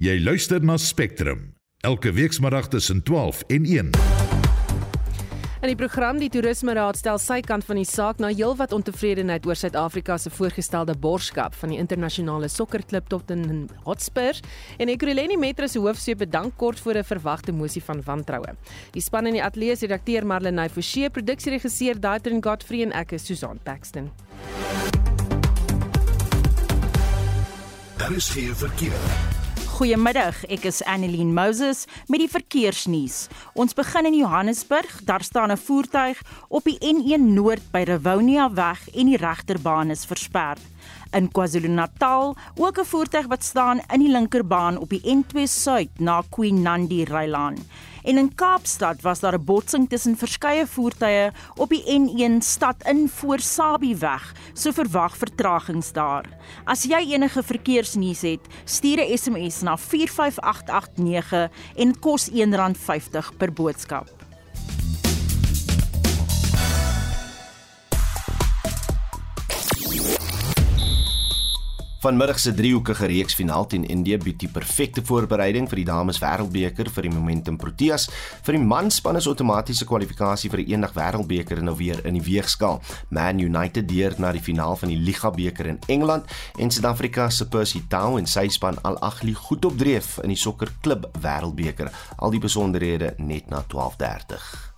[0.00, 1.42] Jy luister na Spectrum
[1.84, 3.88] elke weekmiddag tussen 12 en 1.
[5.60, 9.58] In die program die Toerismeraad stel sy kant van die saak na heelwat ontevredenheid oor
[9.60, 14.40] Suid-Afrika se voorgestelde borgskap van die internasionale sokkerklub Tottenham Hotspur
[14.80, 18.56] en Ekurhuleni Metro se hoofseep bedank kort voor 'n verwagte mosie van wantroue.
[18.96, 23.26] Die span in die ateljee se redakteur Marlenae Forsie, produksieregisseur Daitrin Godfrey en ek is
[23.26, 24.10] Susan Paxton.
[27.98, 29.39] Daar is geen verkeer.
[29.80, 33.30] Goeiemiddag, ek is Annelien Moses met die verkeersnuus.
[33.56, 34.98] Ons begin in Johannesburg.
[35.08, 40.04] Daar staan 'n voertuig op die N1 Noord by Rivonia weg en die regterbaan is
[40.04, 40.60] versper.
[41.10, 46.22] In KwaZulu-Natal ook 'n voertuig wat staan in die linkerbaan op die N2 Suid na
[46.28, 47.56] Queen Nandi Rylaan.
[48.02, 53.08] En in Kaapstad was daar 'n botsing tussen verskeie voertuie op die N1 stad in
[53.08, 54.34] voor Sabieweg.
[54.52, 56.24] So verwag vertragings daar.
[56.64, 64.19] As jy enige verkeersnuus het, stuur 'n SMS na 45889 en kos R1.50 per boodskap.
[72.00, 76.88] Vanmiddag se driehoekige reeks finaal teen Indië bied die perfekte voorbereiding vir die dames wêreldbeker
[76.88, 78.06] vir die Momentum Proteas.
[78.46, 82.80] Vir die manspan is outomatiese kwalifikasie vir die eendag wêreldbeker nou weer in die weegskaal.
[83.12, 86.24] Man United deur na die finaal van die Liga beker in Engeland
[86.56, 90.40] en Suid-Afrika se Percy Tau en sy span Al Ahly goed op dreef in die
[90.40, 91.92] sokkerklub wêreldbeker.
[92.16, 94.69] Al die besonderhede net na 12:30.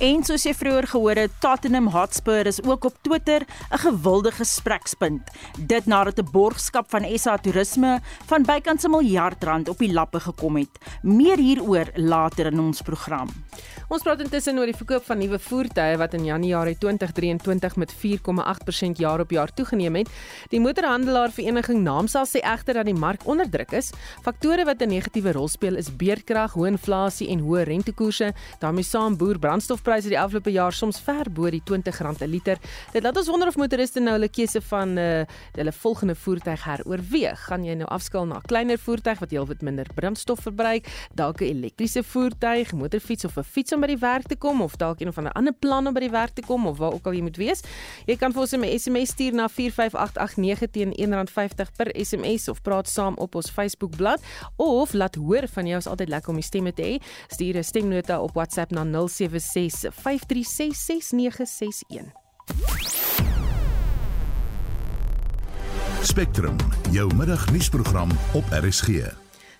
[0.00, 5.28] En soos jy vroeër gehoor het, Tottenham Hotspur is ook op Twitter 'n gewilde gesprekspunt.
[5.58, 10.20] Dit nadat 'n borgskap van SA Toerisme van bykans 'n miljard rand op die lappe
[10.20, 10.78] gekom het.
[11.02, 13.28] Meer hieroor later in ons program.
[13.88, 18.98] Ons praat intussen oor die verkoop van nuwe voertuie wat in Januarie 2023 met 4,8%
[18.98, 20.08] jaar op jaar toegeneem het.
[20.48, 23.90] Die motorhandelaar vereniging Naamsa sê egter dat die mark onder druk is.
[24.22, 28.32] Faktore wat 'n negatiewe rol speel is beerkrag, hoë inflasie en hoë rentekoerse.
[28.58, 32.58] daarmee saam boer brandstof pryse die afgelope jaar soms ver bo die R20 'n liter.
[32.92, 35.24] Dit laat ons wonder of motoriste nou hulle keuse van uh,
[35.56, 37.40] hulle volgende voertuig heroorweeg.
[37.48, 41.44] Gaan jy nou afskaal na 'n kleiner voertuig wat heelwat minder brandstof verbruik, dalk 'n
[41.44, 45.08] elektriese voertuig, motorfiets of 'n fiets om by die werk te kom of dalk een
[45.08, 47.22] of ander ander plan om by die werk te kom of waar ook al jy
[47.22, 47.62] moet wees.
[48.06, 52.88] Jy kan vir ons 'n SMS stuur na 45889 teen R1.50 per SMS of praat
[52.88, 54.24] saam op ons Facebook bladsy
[54.56, 57.02] of laat hoor van jou is altyd lekker om die stemme te hê.
[57.28, 59.79] Stuur 'n stemnota op WhatsApp na 076
[66.02, 66.56] Spectrum,
[66.90, 69.12] jou middagnuusprogram op RSG.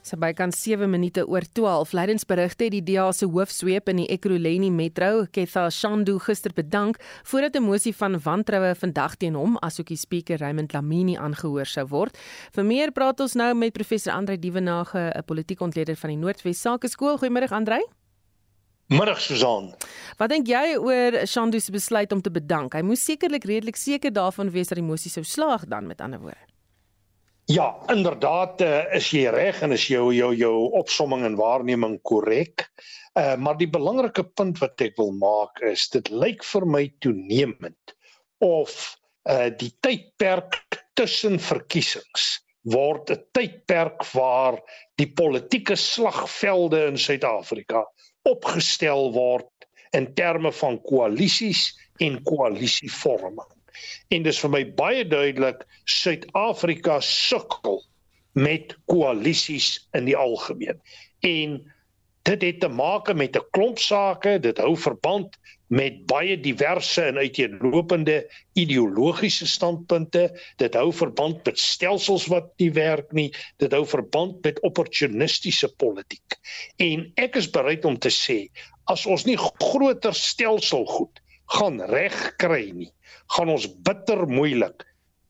[0.03, 1.93] So bykans 7 minute oor 12.
[1.93, 7.57] Leidensberigte het die DA se hoofsweep in die Ekurhuleni Metro, Ketha Shandu gister bedank voordat
[7.57, 12.17] 'n mosie van wantroue vandag teen hom, asook die spreker Raymond Lamini aangehoor sou word.
[12.53, 16.61] Vir meer praat ons nou met professor Andre Dievenage, 'n politieke ontleder van die Noordwes
[16.61, 17.19] Sakeskool.
[17.19, 18.00] Goeiemôre Andre.
[18.91, 19.69] Middag Susan.
[20.19, 22.75] Wat dink jy oor Shandu se besluit om te bedank?
[22.75, 26.19] Hy moes sekerlik redelik seker daarvan wees dat die mosie sou slaag dan met ander
[26.19, 26.43] woorde.
[27.51, 32.67] Ja, inderdaad uh, is jy reg en is jou jou jou opsomming en waarneming korrek.
[33.15, 37.95] Uh maar die belangrike punt wat ek wil maak is dit lyk vir my toenemend
[38.43, 38.75] of
[39.31, 40.59] uh die tydperk
[40.99, 42.41] tussen verkiesings
[42.75, 44.59] word 'n tydperk waar
[44.99, 47.87] die politieke slagvelde in Suid-Afrika
[48.29, 49.49] opgestel word
[49.97, 53.49] in terme van koalisies en koalisievorming.
[54.09, 57.83] En dis vir my baie duidelik Suid-Afrika sukkel
[58.39, 60.81] met koalisies in die algemeen.
[61.27, 61.61] En
[62.29, 65.39] dit het te maak met 'n klomp sake, dit hou verband
[65.71, 68.25] met baie diverse en uiteenlopende
[68.59, 70.25] ideologiese standpunte.
[70.59, 73.29] Dit hou verband met stelsels wat nie werk nie.
[73.63, 76.39] Dit hou verband met opportunistiese politiek.
[76.83, 78.43] En ek is bereid om te sê
[78.91, 81.23] as ons nie groter stelsel goed
[81.55, 82.91] gaan regkry nie,
[83.37, 84.83] gaan ons bitter moeilik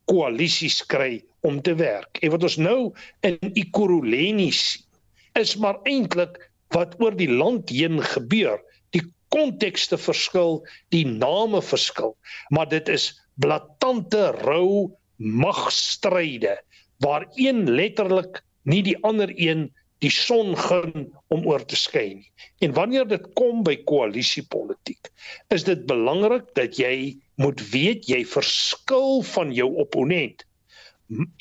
[0.09, 2.17] koalisies kry om te werk.
[2.25, 2.79] En wat ons nou
[3.27, 4.87] in Ikuruleni sien,
[5.39, 6.41] is maar eintlik
[6.75, 8.59] wat oor die land heen gebeur
[9.35, 10.61] kontekste verskil,
[10.95, 12.17] die name verskil,
[12.51, 16.57] maar dit is blaatante rou magstryde
[17.01, 19.69] waar een letterlik nie die ander een
[20.01, 22.31] die son gun om oor te skyn nie.
[22.65, 25.11] En wanneer dit kom by koalisiepolitiek,
[25.53, 30.45] is dit belangrik dat jy moet weet jy verskil van jou opponent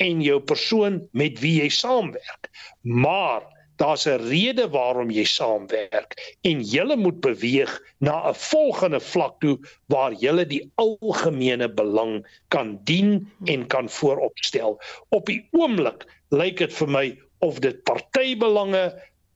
[0.04, 2.50] en jou persoon met wie jy saamwerk.
[2.84, 3.48] Maar
[3.80, 7.72] Daar's 'n rede waarom jy saamwerk en julle moet beweeg
[8.08, 9.56] na 'n volgende vlak toe
[9.94, 14.81] waar julle die algemene belang kan dien en kan vooropstel.
[15.10, 17.06] Op die oomblik lyk dit vir my
[17.40, 18.84] of dit partybelange,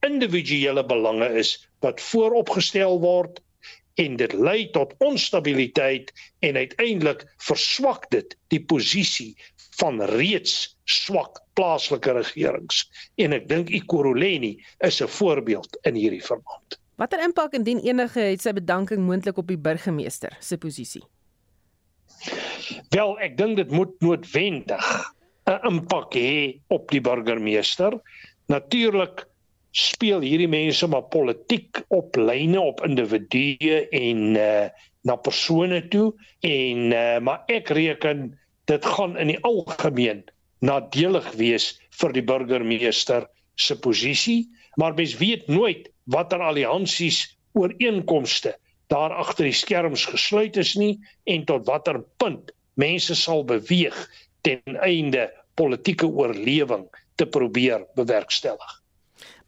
[0.03, 3.39] individuele belange is wat vooropgestel word
[4.03, 9.31] en dit lei tot onstabiliteit en uiteindelik verswak dit die posisie
[9.79, 12.83] van reeds swak plaaslike regerings
[13.21, 16.79] en ek dink Ikuruleni is 'n voorbeeld in hierdie verband.
[16.95, 21.03] Watter impak indien enige het sy bedanking moontlik op die burgemeester se posisie?
[22.89, 24.85] Wel, ek dink dit moet noodwendig
[25.49, 27.99] 'n impak hê op die burgemeester.
[28.47, 29.25] Natuurlik
[29.71, 34.69] speel hierdie mense maar politiek op lyne op individue en uh,
[35.01, 38.39] na persone toe en uh, maar ek reken
[38.71, 40.23] dit gaan in die algemeen
[40.63, 44.47] nadelig wees vir die burgemeester se posisie,
[44.79, 48.55] maar mens weet nooit watter alliansies ooreenkomste
[48.93, 50.97] daar agter die skerms gesluit is nie
[51.29, 53.97] en tot watter punt mense sal beweeg
[54.41, 58.79] ten einde politieke oorlewing te probeer bewerkstellig.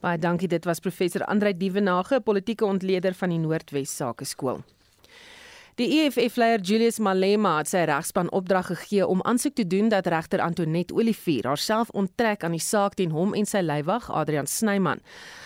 [0.02, 4.62] Baie dankie, dit was professor Andrei Dievenage, politieke ontleder van die Noordwes Sakeskool.
[5.76, 10.40] Die EFF-leier Julius Malema het sy regspan opdrag gegee om aansoek te doen dat regter
[10.40, 15.04] Antoinette Olivier haarself onttrek aan die saak teen hom en sy leiwag Adrian Snyman.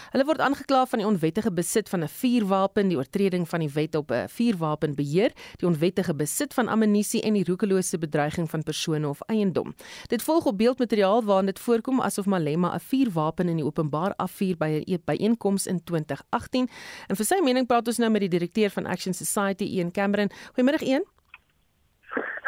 [0.09, 3.95] Hulle word aangekla van die onwettige besit van 'n vuurwapen, die oortreding van die wet
[3.95, 9.21] op 'n vuurwapenbeheer, die onwettige besit van ammunisie en die roekelose bedreiging van persone of
[9.27, 9.75] eiendom.
[10.07, 14.57] Dit volg op beeldmateriaal waarin dit voorkom asof Malema 'n vuurwapen in die openbaar afvuur
[14.57, 16.69] by 'n byeenkoms in 2018.
[17.07, 20.29] En vir sy mening praat ons nou met die direkteur van Action Society, Ian Cameron.
[20.53, 21.03] Goeiemôre Ian.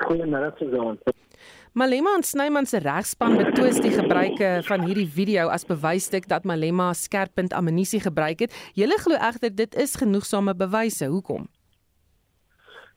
[0.07, 0.99] Goeiemôre Suzan.
[1.73, 6.89] Malema en Snyman se regspan betwis die gebruike van hierdie video as bewysstuk dat Malema
[6.91, 8.57] skerppunt ammunisie gebruik het.
[8.75, 11.07] Julle glo egter dit is genoegsame bewyse.
[11.07, 11.47] Hoekom?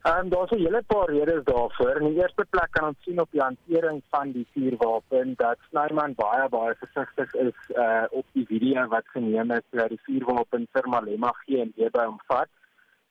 [0.02, 2.00] Ehm um, daar's 'n hele paar redes daarvoor.
[2.00, 6.14] In die eerste plek kan ons sien op die hantering van die vuurwapen dat Snyman
[6.14, 10.88] baie baie versigtig is uh op die video wat geneem is dat die vuurwapen vir
[10.88, 12.48] Malema gee en weer by hom vat.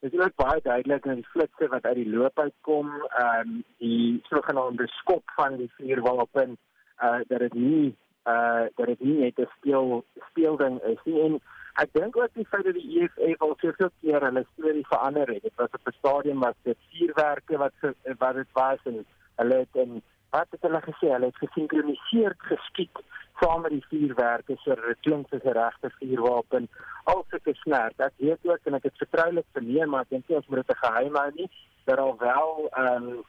[0.03, 4.19] Is ook baie duidelik in die flitsse wat uit die loop uitkom, ehm um, die
[4.27, 6.57] sogenaamde skop van die vuurwapen
[7.03, 7.95] uh dat dit nie
[8.27, 11.21] uh dat dit nie net 'n speel speelding is nie.
[11.27, 11.39] En
[11.83, 15.41] ek dink ook die feit dat die EFF al soveel keer hulle storie verander het.
[15.43, 17.73] Dit was op 'n stadium wat dit vuurwerke wat
[18.17, 19.05] wat dit was en
[19.35, 20.01] hulle het in
[20.33, 21.11] wat het hulle gesê?
[21.13, 23.03] Hulle het gesinkroniseerd geskiet
[23.41, 26.67] saam met die vuurwerke so dit klink soos 'n regte vuurwapen
[27.11, 30.37] al sulke snert ek weet ook en ek het vertroulik verneem maar ek dink nie
[30.37, 31.49] ons moet dit geheim hou nie
[31.85, 33.23] dat al wel ehm um,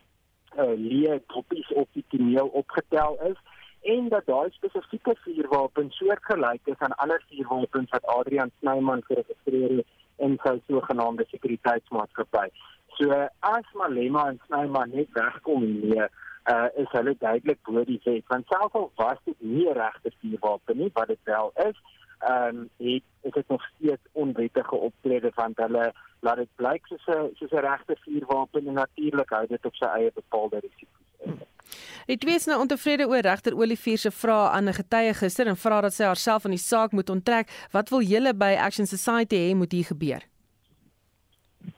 [0.62, 3.40] uh, leë koppies op die toneel opgetel is
[3.94, 9.86] en dat daai spesifieke vuurwapen soortgelyk is aan ander vuurwapens wat Adrian Snyman geregistreer het
[10.16, 12.46] in sy sogenaamde sekuriteitsmaatskappy.
[12.96, 13.10] So
[13.40, 16.08] as Malema en Snyman net wegkom hier
[16.52, 20.76] uh is hulle duidelik bo die wet want selfs al was dit nie regte vuurwapen
[20.76, 21.79] nie wat dit wel is
[22.25, 27.06] ehm um, het is dit nog steeds onwettige optrede van hulle laat dit blyk soos
[27.06, 31.05] 'n soos 'n regte vuurwapen en natuurlik hou dit op sy eie bepaalde risiko's.
[32.06, 35.56] Die twee is nou ontevrede oor regter Olivier se vrae aan 'n getuie gister en
[35.56, 37.49] vra dat sy haarself van die saak moet onttrek.
[37.70, 40.33] Wat wil julle by Action Society hê moet hier gebeur?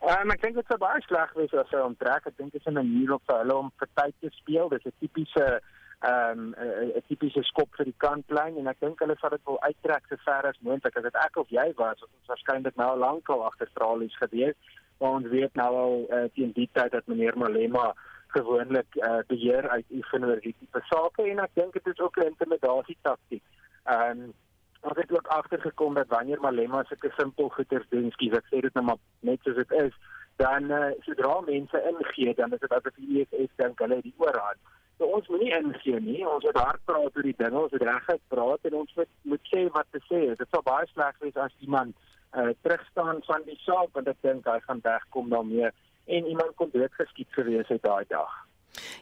[0.06, 2.26] Um, ek dink dit sou baie sleg wees as hy onttrek.
[2.26, 4.68] Ek dink dit is 'n manier op vir hulle om vir tyd te speel.
[4.68, 5.60] Dis 'n tipiese
[6.00, 6.54] ehm um,
[6.96, 10.16] 'n tipiese skop vir die kantlyn en ek dink hulle sal dit wil uittrek so
[10.24, 10.96] ver as moontlik.
[10.96, 14.54] As dit ek of jy was, wat ons waarskynlik nou lankal agter tralies gewees,
[15.00, 17.94] maar ons weet nou al uh, teen die tyd dat meneer Malema
[18.36, 22.32] gewoonlik uh, beheer uitoefen oor hierdie tipe sake en ek dink dit is ook 'n
[22.32, 23.42] intimidasie taktiek.
[23.84, 24.34] Ehm um,
[24.80, 28.74] ons het ook agtergekom dat wanneer Malema sulke simpel goeders doen, skies ek sê dit
[28.74, 29.94] nou maar net soos dit is,
[30.36, 34.18] dan uh, sodra mense ingee, dan is dit asof die EFF dink hulle het die
[34.20, 34.60] oorhand.
[34.98, 36.22] So ons moenie ingee nie.
[36.28, 39.50] Ons moet hard praat oor die dinge, ons moet reguit praat en ons moet moet
[39.52, 40.22] sê wat te sê.
[40.40, 41.96] Dit sou baie sleg wees as iemand
[42.32, 45.72] uh, terugstaan van die saak want ek dink hy gaan wegkom daarmee
[46.16, 48.32] en iemand kon doodgeskiet gewees het daai dag.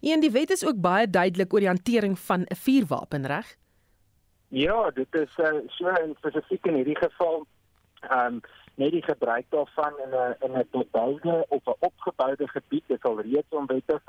[0.02, 3.54] En die wet is ook baie duidelik oor die hantering van 'n vuurwapen, reg?
[4.48, 7.46] Ja, dit is uh, so spesifiek in hierdie geval
[8.00, 8.40] ehm um,
[8.74, 13.20] net die gebruik daarvan in 'n in 'n totale of 'n opgeboude gebied is al
[13.20, 14.02] reeds onwettig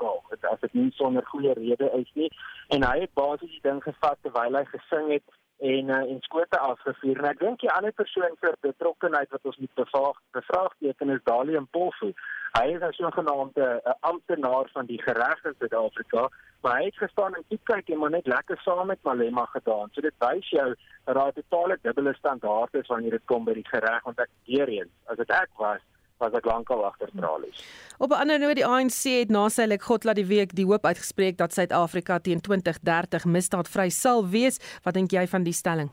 [0.50, 2.30] as dit nie sonder goeie rede is nie.
[2.68, 5.22] En hy het basies die ding gevat terwyl hy gesing het
[5.58, 7.18] en uh, en skote afgevuur.
[7.18, 11.58] En ek dink die ander persoon vir betrokkeheid wat ons moet bevraag, bevraagteken is Dali
[11.58, 12.12] Mpofu.
[12.58, 16.28] Hy is 'n sogenaamde 'n amptenaar van die gereg in Suid-Afrika,
[16.62, 19.88] maar hy het gestaan en kyk en maar net lekker saam met Malema gedaan.
[19.92, 23.54] So dit wys jou dat daar 'n totale dubbele standaard is wanneer dit kom by
[23.54, 25.80] die gereg, want ek weer eens, as dit ek was
[26.18, 27.62] was ek lankal agter tralies.
[27.98, 30.66] Op 'n ander noot die ANC het na sy lek God laat die week die
[30.66, 34.58] hoop uitgespreek dat Suid-Afrika teen 2030 misdaadvry sal wees.
[34.82, 35.90] Wat dink jy van die stelling?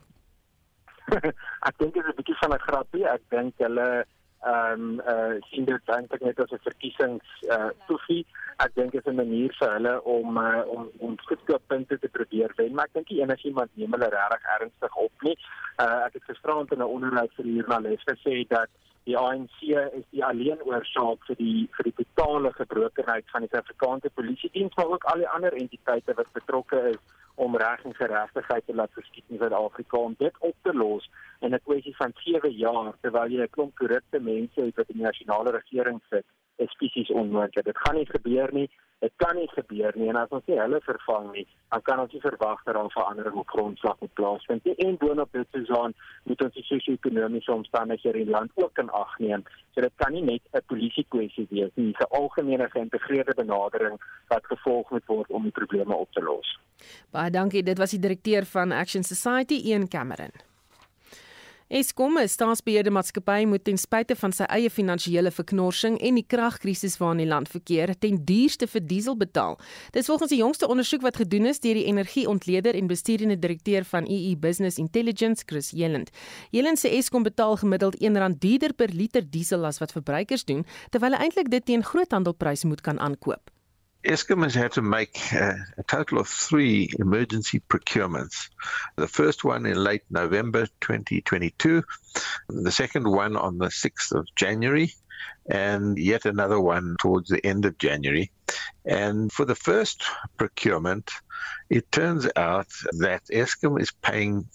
[1.67, 3.05] ek dink dit is 'n bietjie van 'n grapie.
[3.07, 4.05] Ek dink hulle
[4.43, 8.25] ehm um, eh uh, sien dit eintlik net as 'n verkiesings eh uh, toefie.
[8.57, 12.51] Ek dink dit is 'n manier vir hulle om uh, om om skietpunte te probeer
[12.55, 15.37] wen, maar ek dink enigiemand neem hulle regtig ernstig op nie.
[15.79, 18.69] Eh uh, ek het gisterand in 'n onderhoud vir die joernalis gesê dat
[19.03, 24.11] die ANC is die alleen oorsaak vir die vir die totale gebrokenheid van die Suid-Afrikaanse
[24.19, 27.01] polisie diens maar ook al die ander entiteite wat betrokke is
[27.35, 31.09] om reg en geregtigheid te laat geskied in Suid-Afrika om dit op te los
[31.41, 34.97] in 'n kwessie van 7 jaar terwyl jy 'n klomp korrupte mense het wat in
[35.01, 37.65] die nasionale regering sit is fisies onmoontlik.
[37.65, 38.69] Dit gaan nie gebeur nie.
[39.03, 41.43] Dit kan nie gebeur nie en as ons nie hulle vervang nie,
[41.73, 44.75] dan kan ons nie verwag dat daar verandering op grondslag moet plaasvind nie.
[44.85, 48.93] En boonop dit is aan moet ons die sosio-ekonomiese omstandighede in die land ook in
[49.01, 49.43] ag neem.
[49.73, 51.91] So dit kan nie net 'n polisie kwessie wees nie.
[51.91, 56.59] Dis 'n algemene geïntegreerde benadering wat gevolg moet word om die probleme op te los.
[57.11, 57.63] Baie dankie.
[57.63, 60.52] Dit was die direkteur van Action Society, Ian Cameron.
[61.73, 66.99] Eskom, 'n staatsbeheerde maatskappy, moet ten spyte van sy eie finansiële verknorsing en die kragkrisis
[67.01, 69.57] waarin die land verkeer, ten duurste vir diesel betaal.
[69.91, 74.05] Dis volgens die jongste ondersoek wat gedoen is deur die energieontleder en bestuurende direkteur van
[74.05, 76.11] EE Business Intelligence, Chris Jelland.
[76.51, 81.17] Jelland sê Eskom betaal gemiddeld R1 duurder per liter diesel as wat verbruikers doen, terwyl
[81.17, 83.52] hy eintlik dit teen groothandelpryse moet kan aankoop.
[84.03, 88.49] ESCOM has had to make uh, a total of three emergency procurements.
[88.97, 91.83] The first one in late November 2022,
[92.49, 94.93] the second one on the 6th of January,
[95.49, 98.29] and yet another one towards the end of January.
[98.85, 100.03] And for the first
[100.35, 101.09] procurement,
[101.69, 102.67] it turns out
[102.99, 104.49] that ESCOM is paying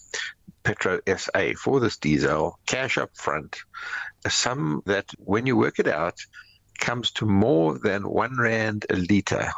[0.63, 3.57] Petro SA for this diesel cash up front,
[4.27, 6.19] a sum that, when you work it out,
[6.79, 9.53] comes to more than one rand a litre,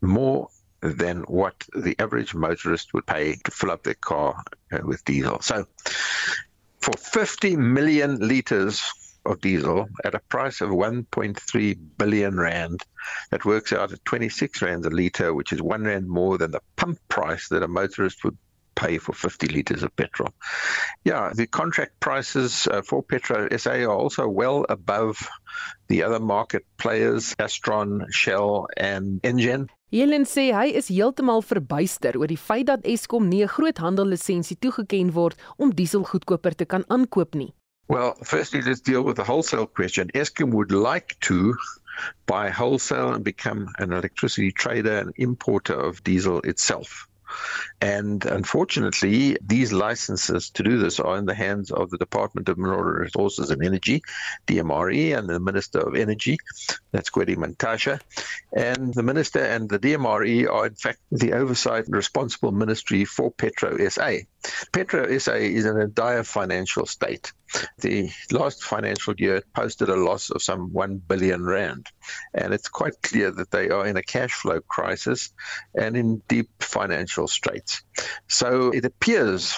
[0.00, 0.48] more
[0.80, 4.42] than what the average motorist would pay to fill up their car
[4.72, 5.40] uh, with diesel.
[5.40, 5.66] So,
[6.80, 8.82] for 50 million litres
[9.24, 12.82] of diesel at a price of 1.3 billion rand,
[13.30, 16.60] that works out at 26 rand a litre, which is one rand more than the
[16.76, 18.36] pump price that a motorist would
[18.84, 20.30] pay for 50 litres of petrol.
[21.04, 25.16] Yeah, the contract prices uh, for Petro SA are also well above
[25.88, 29.68] the other market players, Astron, Shell and Engen.
[29.94, 35.12] Helen sê hy is heeltemal verbuister oor die feit dat Eskom nie 'n groothandellisensie toegeken
[35.14, 37.52] word om diesel goedkoper te kan aankoop nie.
[37.86, 40.10] Well, firstly, let's deal with the wholesale question.
[40.14, 41.54] Eskom would like to
[42.26, 47.06] buy wholesale and become an electricity trader and importer of diesel itself.
[47.80, 52.58] And unfortunately, these licenses to do this are in the hands of the Department of
[52.58, 54.02] Mineral Resources and Energy,
[54.46, 56.38] DMRE, and the Minister of Energy,
[56.92, 58.00] that's Gwedi Mantasha.
[58.56, 63.30] And the Minister and the DMRE are, in fact, the oversight and responsible ministry for
[63.30, 64.18] Petro SA.
[64.72, 67.32] Petro SA is in a dire financial state.
[67.78, 71.88] The last financial year posted a loss of some 1 billion rand.
[72.32, 75.32] And it's quite clear that they are in a cash flow crisis
[75.74, 77.82] and in deep financial straits.
[78.28, 79.56] So it appears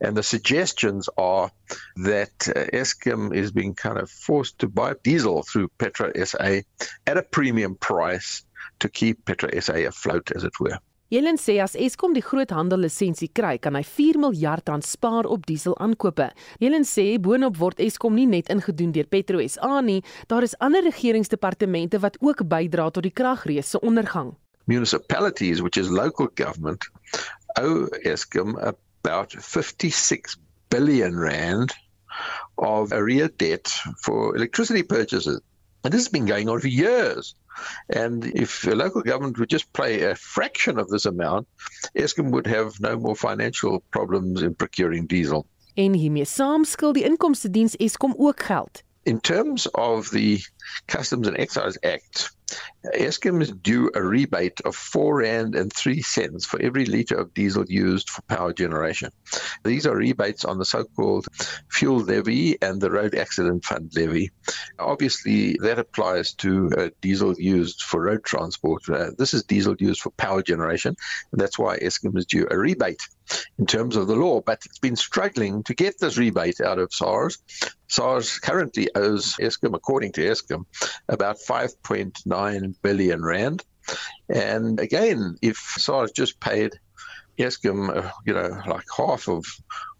[0.00, 1.50] and the suggestions are
[1.96, 6.60] that uh, Eskom is being kind of forced to buy diesel through Petra SA
[7.06, 8.44] at a premium price
[8.78, 10.78] to keep Petra SA afloat, as it were.
[11.06, 15.44] Jelen sê as Eskom die groothandel lisensie kry, kan hy 4 miljard rand spaar op
[15.46, 16.32] diesel aankope.
[16.58, 20.82] Jelen sê boonop word Eskom nie net ingedoen deur Petro SA nie, daar is ander
[20.82, 24.34] regeringsdepartemente wat ook bydra tot die kragrees se ondergang.
[24.66, 26.90] Municipalities, which is local government,
[27.62, 30.34] owe Eskom about 56
[30.74, 31.70] billion rand
[32.58, 33.70] of arrear debt
[34.02, 35.38] for electricity purchases.
[35.86, 37.36] And this has been going on for years.
[37.88, 41.46] And if the local government would just pay a fraction of this amount,
[41.94, 45.46] Eskom would have no more financial problems in procuring diesel.
[45.76, 48.82] En hiermee saam skuld die inkomste diens Eskom ook geld.
[49.02, 50.42] In terms of the
[50.88, 52.35] Customs and Excise Act,
[52.94, 57.34] Eskom is due a rebate of four rand and three cents for every litre of
[57.34, 59.10] diesel used for power generation.
[59.64, 61.26] These are rebates on the so-called
[61.70, 64.30] fuel levy and the road accident fund levy.
[64.78, 68.88] Obviously, that applies to uh, diesel used for road transport.
[68.88, 70.94] Uh, this is diesel used for power generation,
[71.32, 73.02] and that's why Eskom is due a rebate
[73.58, 76.92] in terms of the law, but it's been struggling to get this rebate out of
[76.92, 77.38] SARS.
[77.88, 80.64] SARS currently owes Eskom, according to Eskom,
[81.08, 82.12] about 5.9
[82.82, 83.64] billion rand.
[84.28, 86.72] And again, if SARS just paid
[87.38, 89.44] Eskom, uh, you know, like half of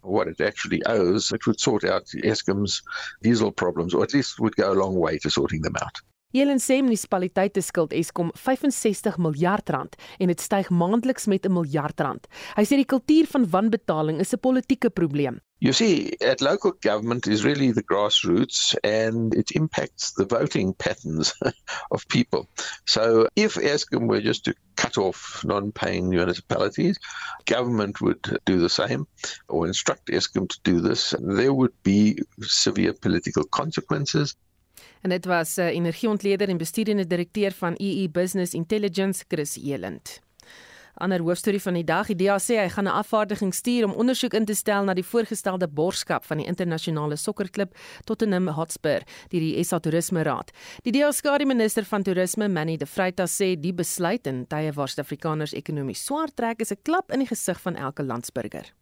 [0.01, 2.81] what it actually owes, it would sort out Eskom's
[3.21, 5.95] diesel problems, or at least would go a long way to sorting them out.
[6.37, 11.99] Jelen sê munisipaliteite skuld Eskom 65 miljard rand en dit styg maandeliks met 'n miljard
[11.99, 12.27] rand.
[12.57, 15.41] Hy sê die kultuur van wanbetaling is 'n politieke probleem.
[15.59, 21.33] You see, at local government is really the grassroots and it impacts the voting patterns
[21.91, 22.47] of people.
[22.85, 26.99] So if Eskom were just to cut off non-paying municipalities,
[27.45, 29.07] government would do the same
[29.49, 31.15] or instruct Eskom to do this.
[31.19, 34.35] There would be severe political consequences.
[35.07, 40.19] En dit was 'n uh, energieontleder en bestuurende direkteur van EE Business Intelligence, Chris Eland.
[40.93, 44.33] Ander hoofstorie van die dag, die DA sê hy gaan 'n afvaardiging stuur om ondersoek
[44.33, 49.63] in te stel na die voorgestelde borgskap van die internasionale sokkerklub Tottenham Hotspur deur die
[49.63, 50.51] SA Toerisme Raad.
[50.81, 54.87] Die DA skare minister van toerisme, Manny de Vrytas sê die besluit in tye waar
[54.87, 58.73] Suid-Afrikaners ekonomies swaar trek is 'n klap in die gesig van elke landsburger.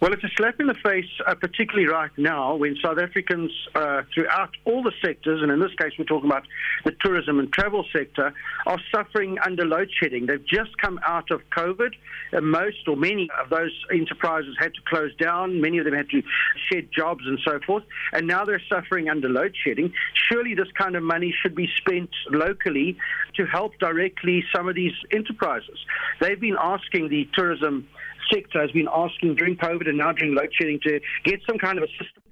[0.00, 4.02] Well, it's a slap in the face, uh, particularly right now when South Africans uh,
[4.14, 6.44] throughout all the sectors, and in this case we're talking about
[6.84, 8.32] the tourism and travel sector,
[8.66, 10.26] are suffering under load shedding.
[10.26, 11.94] They've just come out of COVID.
[12.40, 15.60] Most or many of those enterprises had to close down.
[15.60, 16.22] Many of them had to
[16.70, 17.82] shed jobs and so forth.
[18.12, 19.92] And now they're suffering under load shedding.
[20.30, 22.96] Surely this kind of money should be spent locally
[23.34, 25.78] to help directly some of these enterprises.
[26.20, 27.88] They've been asking the tourism
[28.32, 31.78] sector has been asking during COVID and now during load shedding to get some kind
[31.78, 32.24] of assistance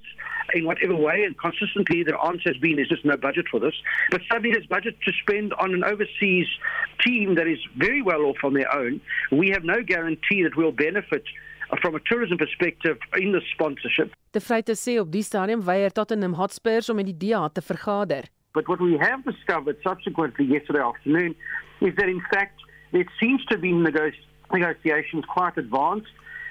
[0.54, 3.74] in whatever way, and consistently the answer has been there's just no budget for this.
[4.10, 6.46] But suddenly there's budget to spend on an overseas
[7.04, 9.00] team that is very well off on their own.
[9.32, 11.24] We have no guarantee that we'll benefit
[11.82, 14.14] from a tourism perspective in the sponsorship.
[14.32, 18.28] De Vryte sê op die stadium weier Tottenham Hotspurs om met die DA te vergader.
[18.54, 21.34] But what we have discovered subsequently yesterday afternoon
[21.80, 22.62] is that in fact
[22.92, 26.10] there seems to be negotiations negotiations quite advanced.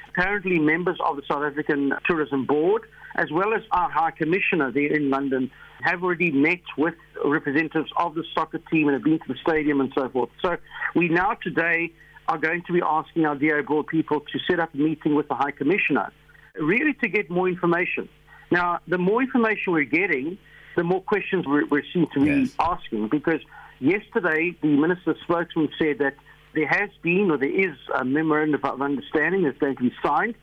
[0.10, 2.84] Apparently, members of the South African Tourism Board,
[3.16, 8.16] as well as our High Commissioner there in London, have already met with representatives of
[8.16, 10.30] the soccer team and have been to the stadium and so forth.
[10.42, 10.58] So,
[10.96, 11.92] we now today
[12.28, 15.28] are going to be asking our DA Board people to set up a meeting with
[15.28, 16.12] the High Commissioner,
[16.56, 18.10] really to get more information.
[18.52, 20.38] Now, the more information we're getting,
[20.76, 22.56] the more questions we're, we seem to be yes.
[22.60, 23.42] asking because
[23.80, 26.16] yesterday the minister's spokesman said that
[26.56, 30.36] there has been or there is a memorandum of understanding that's going to be signed,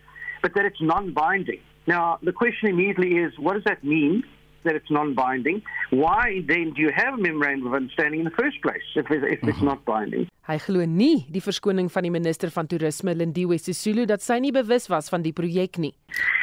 [0.43, 1.61] but that it's non-binding.
[1.87, 4.23] Now, the question immediately is, what does that mean?
[4.65, 5.63] That it's non-binding.
[5.91, 9.23] Why then do you have a memorandum of understanding in the first place if, if
[9.25, 9.65] it's mm-hmm.
[9.65, 10.29] not binding?
[10.43, 14.51] Hy glo nie die verskoning van die minister van toerisme Lindiwe Sisulu dat sy nie
[14.55, 15.93] bewus was van die projek nie.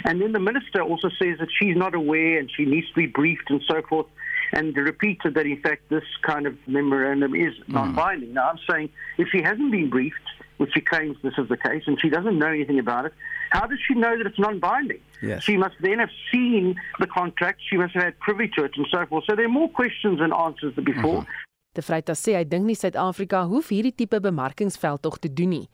[0.07, 3.07] And then the minister also says that she's not aware and she needs to be
[3.07, 4.07] briefed and so forth
[4.53, 8.29] and repeated that in fact this kind of memorandum is non-binding.
[8.29, 8.33] Mm.
[8.33, 11.83] Now I'm saying if she hasn't been briefed, which she claims this is the case,
[11.87, 13.13] and she doesn't know anything about it,
[13.51, 14.99] how does she know that it's non-binding?
[15.21, 15.43] Yes.
[15.43, 18.87] She must then have seen the contract, she must have had privy to it and
[18.91, 19.25] so forth.
[19.27, 21.21] So there are more questions than answers than before.
[21.21, 21.45] Mm-hmm.
[21.77, 25.67] De Vryta sê hy dink nie Suid-Afrika hoef hierdie tipe bemarkingsveld tog te doen nie.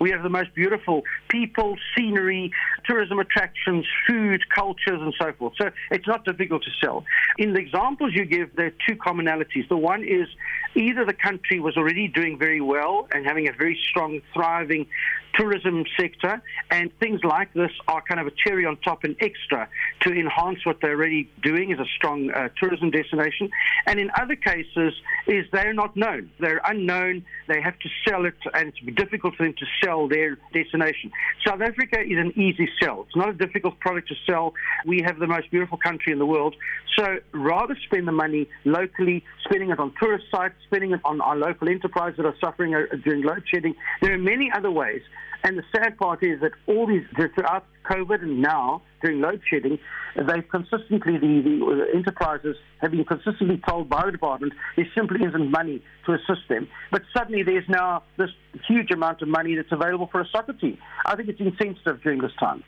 [0.00, 2.52] We have the most beautiful people, scenery,
[2.84, 5.54] tourism attractions, food, cultures, and so forth.
[5.60, 7.04] So it's not difficult to sell.
[7.38, 9.68] In the examples you give, there are two commonalities.
[9.68, 10.28] The one is
[10.74, 14.86] either the country was already doing very well and having a very strong, thriving
[15.34, 19.68] tourism sector, and things like this are kind of a cherry on top and extra
[20.00, 23.50] to enhance what they're already doing as a strong uh, tourism destination.
[23.86, 24.94] And in other cases,
[25.26, 26.30] is they're not known.
[26.38, 27.24] They're unknown.
[27.48, 31.12] They have to sell it, and it's difficult for them to sell their destination.
[31.46, 33.04] South Africa is an easy sell.
[33.06, 34.54] It's not a difficult product to sell.
[34.86, 36.56] We have the most beautiful country in the world.
[36.98, 41.36] So rather spend the money locally, spending it on tourist sites, spending it on our
[41.36, 43.74] local enterprises that are suffering uh, during load shedding.
[44.00, 45.02] There are many other ways.
[45.44, 49.78] And the sad part is that all these, throughout COVID and now during load shedding,
[50.16, 55.24] they've consistently, the, the uh, enterprises have been consistently told by the department there simply
[55.26, 56.68] isn't money to assist them.
[56.90, 58.30] But suddenly there's now this
[58.68, 60.78] huge amount of money that's available for a soccer team.
[61.06, 62.64] I think it's insensitive during this time.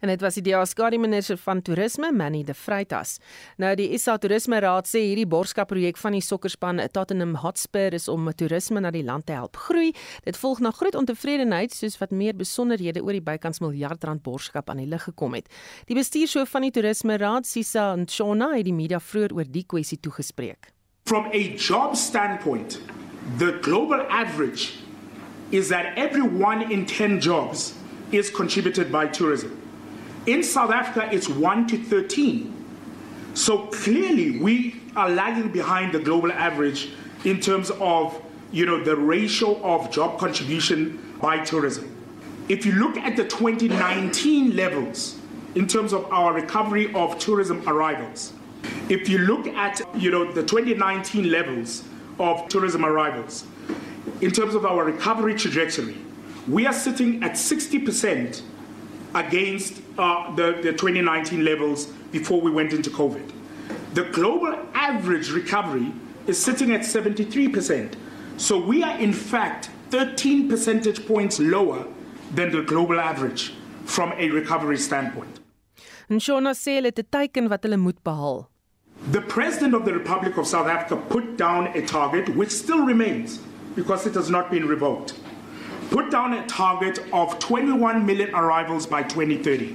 [0.00, 3.16] En dit was die DA-skadu minister van toerisme, Manny de Vreitas.
[3.56, 8.28] Nou die SA Toerisme Raad sê hierdie borskapprojek van die sokkerspan Tottenham Hotspur is om
[8.32, 9.92] toerisme na die land te help groei.
[10.24, 14.70] Dit volg na groot ontevredenheid soos wat meer besonderhede oor die bykans miljard rand borskap
[14.70, 15.50] aan die lig gekom het.
[15.90, 20.00] Die bestuurshoof van die Toerisme Raad, Sisa Nchona, het die media vroeër oor die kwessie
[20.00, 20.72] toegespreek.
[21.06, 22.80] From a job standpoint,
[23.38, 24.78] the global average
[25.52, 27.74] is that every one in 10 jobs
[28.10, 29.65] is contributed by tourism.
[30.26, 32.52] In South Africa, it's 1 to 13.
[33.34, 36.90] So clearly, we are lagging behind the global average
[37.24, 41.92] in terms of you know, the ratio of job contribution by tourism.
[42.48, 45.18] If you look at the 2019 levels
[45.54, 48.32] in terms of our recovery of tourism arrivals,
[48.88, 51.84] if you look at you know, the 2019 levels
[52.18, 53.44] of tourism arrivals,
[54.20, 55.96] in terms of our recovery trajectory,
[56.48, 58.42] we are sitting at 60%
[59.14, 63.32] against uh, the, the 2019 levels before we went into COVID.
[63.94, 65.92] The global average recovery
[66.26, 67.94] is sitting at 73%.
[68.36, 71.86] So we are, in fact, 13 percentage points lower
[72.34, 73.54] than the global average
[73.84, 75.40] from a recovery standpoint.
[76.08, 78.48] En Shona sê hulle het 'n teiken wat hulle moet behaal.
[79.12, 83.38] The President of the Republic of South Africa put down a target which still remains
[83.74, 85.14] because it has not been revoked.
[85.90, 89.74] Put down a target of 21 million arrivals by 2030.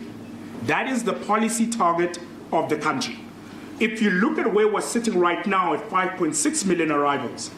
[0.63, 2.19] That is the policy target
[2.52, 3.19] of the country.
[3.80, 7.50] If you look at where we're sitting right now at 5.6 million arrivals,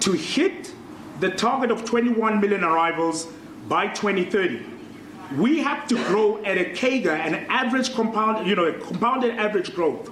[0.00, 0.72] to hit
[1.20, 3.26] the target of 21 million arrivals
[3.68, 4.64] by 2030,
[5.36, 9.74] we have to grow at a CAGR, an average compound, you know, a compounded average
[9.74, 10.08] growth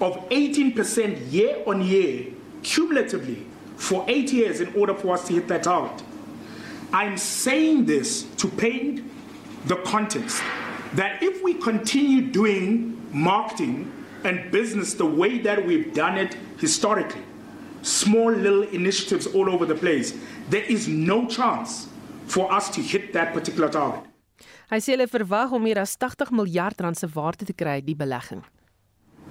[0.00, 2.26] of 18% year on year,
[2.62, 6.04] cumulatively, for eight years in order for us to hit that target.
[6.92, 9.02] I'm saying this to paint
[9.66, 10.42] the context
[10.94, 13.90] that if we continue doing marketing
[14.24, 17.22] and business the way that we've done it historically,
[17.82, 20.14] small little initiatives all over the place,
[20.50, 21.88] there is no chance
[22.26, 24.04] for us to hit that particular target.
[24.72, 27.94] Hy sê hulle verwag om meer as 80 miljard rand se waarde te kry die
[27.94, 28.40] belegging.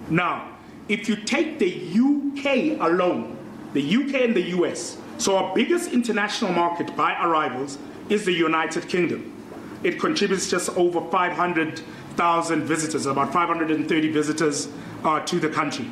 [0.09, 3.37] Now, if you take the UK alone,
[3.73, 8.87] the UK and the US, so our biggest international market by arrivals is the United
[8.87, 9.40] Kingdom.
[9.83, 14.69] It contributes just over 500,000 visitors, about 530 visitors
[15.03, 15.87] uh, to the country.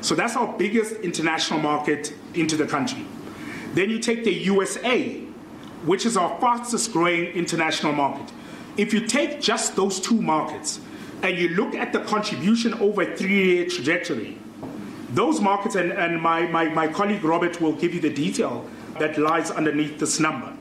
[0.00, 3.04] So that's our biggest international market into the country.
[3.72, 5.20] Then you take the USA,
[5.84, 8.32] which is our fastest growing international market.
[8.76, 10.80] If you take just those two markets
[11.22, 14.38] and you look at the contribution over a three year trajectory,
[15.10, 18.68] those markets, and, and my, my, my colleague Robert will give you the detail
[18.98, 20.52] that lies underneath this number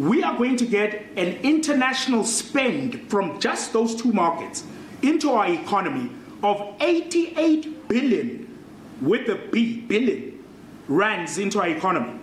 [0.00, 4.64] we are going to get an international spend from just those two markets
[5.02, 6.10] into our economy
[6.42, 8.58] of 88 billion
[9.02, 10.42] with a B billion
[10.88, 12.18] rands into our economy.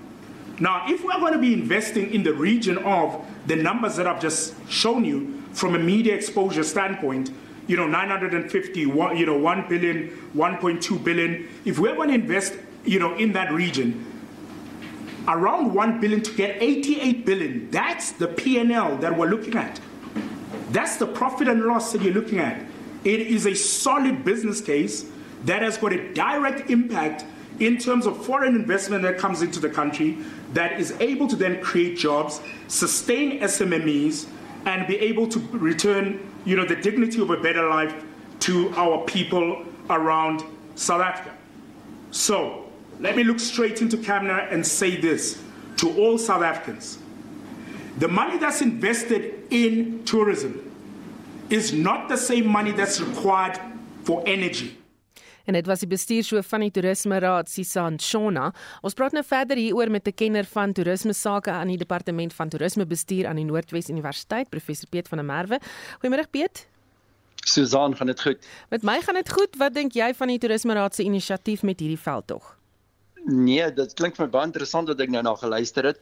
[0.60, 4.20] Now, if we're going to be investing in the region of the numbers that I've
[4.20, 7.30] just shown you from a media exposure standpoint,
[7.68, 12.98] you know, 950, you know, 1 billion, 1.2 billion, if we're going to invest, you
[12.98, 14.04] know, in that region,
[15.28, 17.70] around 1 billion to get 88 billion.
[17.72, 19.80] That's the P&L that we're looking at.
[20.72, 22.64] That's the profit and loss that you're looking at.
[23.04, 25.10] It is a solid business case
[25.46, 27.26] that has got a direct impact
[27.60, 30.18] in terms of foreign investment that comes into the country
[30.54, 34.28] that is able to then create jobs, sustain SMMEs,
[34.66, 37.94] and be able to return, you know, the dignity of a better life
[38.40, 40.44] to our people around
[40.76, 41.36] South Africa.
[42.12, 42.67] So,
[43.00, 45.42] let me look straight into camera and say this
[45.78, 46.98] to all South Africans.
[48.00, 50.54] The money that's invested in tourism
[51.50, 53.60] is not the same money that's required
[54.04, 54.78] for energy.
[55.48, 58.50] En dit was die bestuurshoof van die Toerisme Raad, Sisan Shona.
[58.84, 62.50] Ons praat nou verder hieroor met 'n kenner van toerisme sake aan die Departement van
[62.50, 65.60] Toerismebestuur aan die Noordwes Universiteit, professor Piet van der Merwe.
[66.00, 66.68] Goeiemôre Piet.
[67.36, 68.46] Susan, gaan dit goed?
[68.70, 69.56] Met my gaan dit goed.
[69.58, 72.57] Wat dink jy van die Toerisme Raad se inisiatief met hierdie veldtog?
[73.28, 76.00] Nee, dit klink vir my baie interessant wat ek nou na geluister het.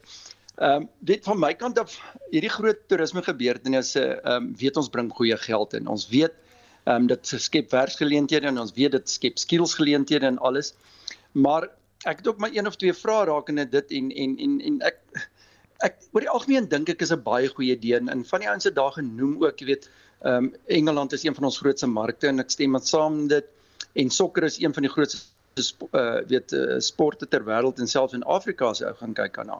[0.56, 1.96] Ehm um, dit van my kant af
[2.30, 5.90] hierdie groot toerisme gebeurtenisse ehm um, weet ons bring goeie geld in.
[5.90, 6.36] Ons weet
[6.86, 10.72] ehm um, dit skep werksgeleenthede en ons weet dit skep skillsgeleenthede en alles.
[11.34, 11.68] Maar
[12.06, 15.02] ek het ook my een of twee vrae rakende dit en en en en ek
[15.90, 18.48] ek oor die algemeen dink ek is 'n baie goeie idee en, en van die
[18.48, 19.90] ouens se dae genoem ook, jy weet,
[20.22, 23.50] ehm um, Engeland is een van ons grootste markte en ek stem met saam dit
[23.94, 28.12] en sokker is een van die grootste uh weet uh, sporte ter wêreld en selfs
[28.12, 29.52] in Afrika as jy gaan kyk aan.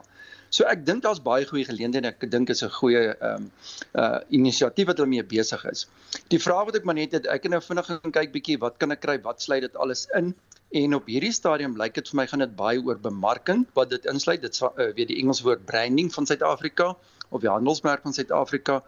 [0.53, 2.11] So ek dink daar's baie goeie geleenthede.
[2.13, 3.51] Ek dink is 'n goeie ehm um,
[3.95, 5.87] uh inisiatief wat hulle mee besig is.
[6.29, 8.77] Die vraag wat ek maar net het, ek het nou vinnig gaan kyk bietjie wat
[8.77, 9.17] kan ek kry?
[9.21, 10.35] Wat sluit dit alles in?
[10.71, 14.05] En op hierdie stadium lyk dit vir my gaan dit baie oor bemarking wat dit
[14.05, 14.41] insluit.
[14.41, 16.95] Dit uh, weet die Engelse woord branding van Suid-Afrika
[17.29, 18.83] of die handelsmerk van Suid-Afrika.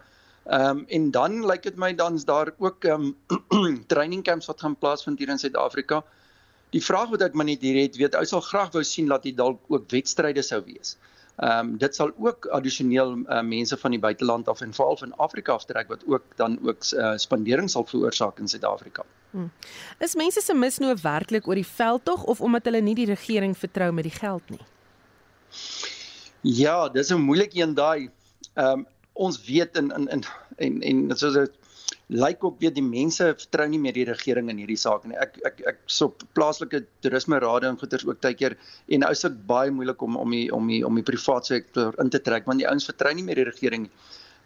[0.46, 3.12] Ehm um, en dan lyk dit my dan's daar ook ehm
[3.50, 6.04] um, training camps wat gaan plaasvind hier in Suid-Afrika.
[6.70, 9.22] Die vraag wat ek maar net hier het, weet ou sal graag wou sien dat
[9.26, 10.96] dit dalk ook wedstryde sou wees.
[11.40, 15.14] Ehm um, dit sal ook addisioneel uh, mense van die buiteland af en veral van
[15.16, 19.04] Afrika aftrek wat ook dan ook uh, spandering sal veroorsaak in Suid-Afrika.
[19.30, 19.50] Hmm.
[19.98, 23.56] Is mense se misnoo werklik oor die veld tog of omdat hulle nie die regering
[23.58, 24.60] vertrou met die geld nie?
[26.40, 28.10] Ja, dis 'n moeilike een daai.
[28.54, 30.24] Ehm um, ons weet in in in
[30.56, 31.36] en en soos
[32.10, 35.16] lyk ook weer die mense vertrou nie meer die regering in hierdie saak nie.
[35.22, 38.56] Ek ek ek so plaaslike toerisme rade en goeders ook tydkeer
[38.88, 41.94] en nou is dit baie moeilik om om die om die om die private sektor
[42.02, 43.92] in te trek want die ouens vertrou nie meer die regering nie.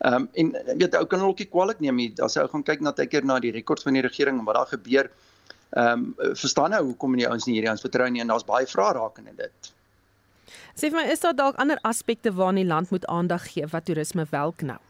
[0.05, 2.11] Ehm um, en weet ou kan hulle ook nie kwaliek neem nie.
[2.23, 4.73] As jy gaan kyk na tydkeer na die rekords van die regering en wat daar
[4.75, 5.11] gebeur,
[5.73, 8.67] ehm um, verstaan nou hoekom die ouens nie hierdie ouens vertrou nie en daar's baie
[8.67, 9.75] vrae rakende dit.
[10.75, 13.87] Sê vir my, is daar dalk ander aspekte waarna die land moet aandag gee wat
[13.87, 14.81] toerisme wel knou?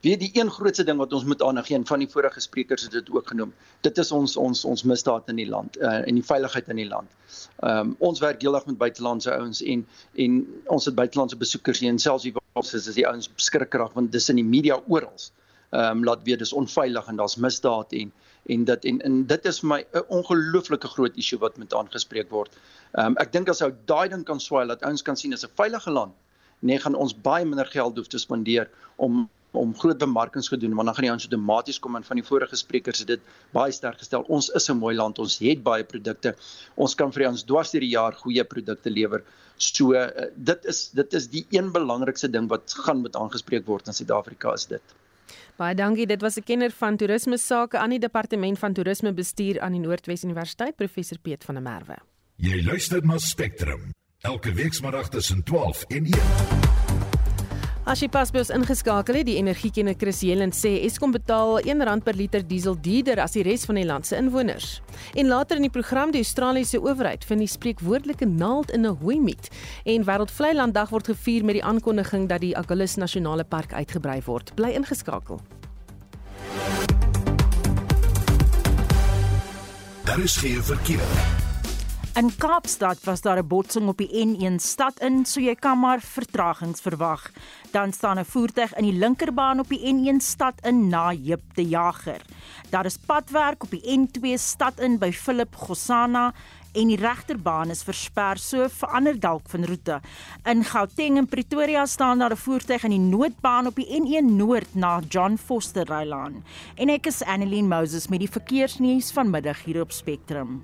[0.00, 2.82] Wie die een grootste ding wat ons moet aandag gee en van die vorige sprekers
[2.86, 3.50] het dit ook genoem.
[3.84, 6.88] Dit is ons ons ons misdaad in die land uh, en die veiligheid in die
[6.88, 7.08] land.
[7.60, 9.82] Ehm um, ons werk heeldag met buitelandse ouens en
[10.24, 13.92] en ons het buitelandse besoekers hier en selfs hier ons is, is die ouens beskikkerig
[13.92, 15.20] want dis in die media oral.
[15.70, 18.12] Ehm um, laat weet dis onveilig en daar's misdaad en
[18.46, 22.56] en dit en, en dit is my 'n ongelooflike groot issue wat moet aangespreek word.
[22.94, 25.44] Ehm um, ek dink as ou daai ding kan swaai dat ouens kan sien dis
[25.44, 26.16] 'n veilige land,
[26.60, 30.86] nee gaan ons baie minder geld hoef te spandeer om om groot bemarkings gedoen want
[30.86, 33.20] dan gaan die ons outomaties kom en van die vorige sprekers het dit
[33.54, 34.24] baie sterk gestel.
[34.28, 36.34] Ons is 'n mooi land ons het baie produkte.
[36.76, 39.22] Ons kan vir ons dwars deur die jaar goeie produkte lewer.
[39.56, 43.86] So uh, dit is dit is die een belangrikste ding wat gaan moet aangespreek word
[43.86, 44.82] in Suid-Afrika is dit.
[45.56, 46.06] Baie dankie.
[46.06, 49.80] Dit was 'n kenner van toerisme sake aan die departement van toerisme bestuur aan die
[49.80, 51.96] Noordwes Universiteit professor Piet van der Merwe.
[52.36, 56.69] Jy luister na Spectrum elke weekmiddag tussen 12 en 1
[57.88, 62.02] As jy pas by ons ingeskakel het, die energiekenner Chris Jelen sê Eskom betaal R1
[62.04, 64.82] per liter diesel duurder as die res van die land se inwoners.
[65.16, 69.48] En later in die program die Australiese owerheid vind die spreekwoordelike naald in 'n hooimiet
[69.84, 74.54] en Wêreldvleilanddag word gevier met die aankondiging dat die Agulhas Nasionale Park uitgebrei word.
[74.54, 75.40] Bly ingeskakel.
[80.04, 81.39] Daar is geen verkeer.
[82.20, 86.00] In Kaapstad was daar 'n botsing op die N1 stad in, so jy kan maar
[86.00, 87.30] vertragings verwag.
[87.70, 91.68] Dan staan 'n voertuig in die linkerbaan op die N1 stad in na Jip de
[91.68, 92.20] Jager.
[92.70, 96.34] Daar is padwerk op die N2 stad in by Philip Gosana
[96.72, 100.00] en die regterbaan is versper, so verander dalk van roete.
[100.44, 104.74] In Gauteng en Pretoria staan daar 'n voertuig in die noodbaan op die N1 Noord
[104.74, 106.44] na John Foster Rylaan.
[106.74, 110.62] En ek is Annelien Moses met die verkeersnuus vanmiddag hier op Spectrum.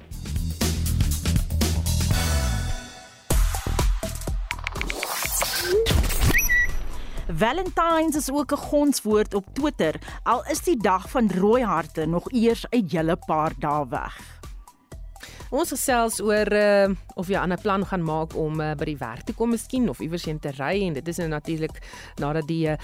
[7.36, 12.30] Valentines is ook 'n gonswoord op Twitter, al is die dag van rooi harte nog
[12.32, 14.35] eers 'n hele paar dae weg.
[15.56, 18.98] Ons gesels oor uh, of jy 'n ander plan gaan maak om uh, by die
[19.00, 21.78] werk te kom miskien of iewers heen te ry en dit is nou natuurlik
[22.20, 22.76] nadat die uh,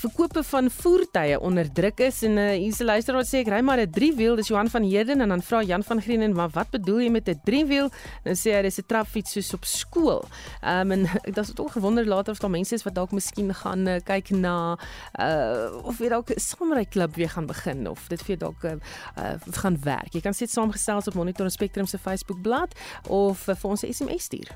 [0.00, 3.60] verkope van voertuie onder druk is en uh, hier's 'n luisteraar wat sê ek ry
[3.60, 6.70] maar 'n driewiel dis Johan van Heerden en dan vra Jan van Greenen maar wat
[6.70, 7.90] bedoel jy met 'n driewiel
[8.24, 10.24] dan sê hy dis 'n trapfiets soos op skool.
[10.64, 13.86] Um, en ek het ook gewonder later of daar mense is wat dalk miskien gaan
[13.86, 14.78] uh, kyk na
[15.20, 18.72] uh, of jy dalk 'n saamry klub weer gaan begin of dit vir dalk uh,
[19.18, 20.14] uh, gaan werk.
[20.14, 22.74] Jy kan sit saamgesels op Monitor Spectrum se Facebookblad
[23.08, 24.48] of vir ons 'n SMS stuur.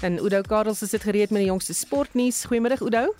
[0.00, 2.44] En Udo Karels is dit gereed met die jongste sportnuus.
[2.44, 3.14] Goeiemiddag Udo.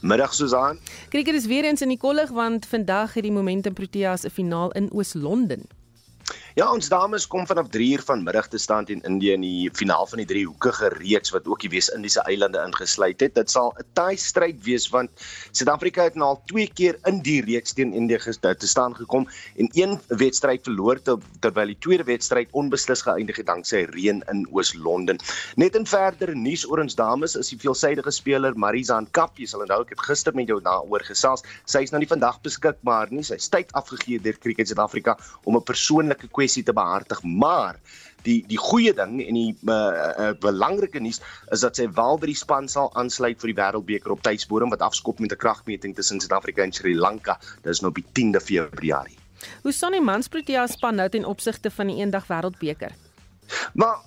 [0.00, 0.78] Middag Susan.
[1.08, 4.70] Kriket is weer eens in die kollig want vandag het die Momentum Proteas 'n finaal
[4.70, 5.81] in Oos-London.
[6.52, 10.04] Ja, ons dames kom vanaf 3 uur vanmiddag te staan teen Indië in die finaal
[10.04, 13.32] van die drie hoekige reeks wat ook die Wes-Indiese eilande ingesluit het.
[13.38, 15.08] Dit sal 'n taai stryd wees want
[15.56, 19.68] Suid-Afrika het nou al twee keer in die reeks teen Indië te staan gekom en
[19.72, 21.00] een wedstryd verloor
[21.40, 25.18] terwyl die tweede wedstryd onbeslis geëindig het danksy reën in Oos-London.
[25.56, 29.60] Net in verdere nuus oor ons dames is die veelsidige speler Marizaan Kap, jy sal
[29.60, 31.42] onthou ek het gister met jou daaroor gesels.
[31.64, 33.22] Sy is nou nie vandag beskikbaar nie.
[33.22, 37.78] Sy is tyd afgegee deur Cricket Suid-Afrika om 'n persoonlike kwessie te behartig, maar
[38.26, 41.20] die die goeie ding en die uh, uh, belangrike nuus
[41.54, 44.84] is dat sy wel by die span sal aansluit vir die Wêreldbeker op tydsbodem wat
[44.86, 47.38] afskop met 'n kragmeting tussen Suid-Afrika en Sri Lanka.
[47.62, 49.18] Dis nou op die 10de Februarie.
[49.62, 52.92] Hoe staan die mansprotea span nou ten opsigte van die eendag Wêreldbeker?
[53.74, 53.98] Maar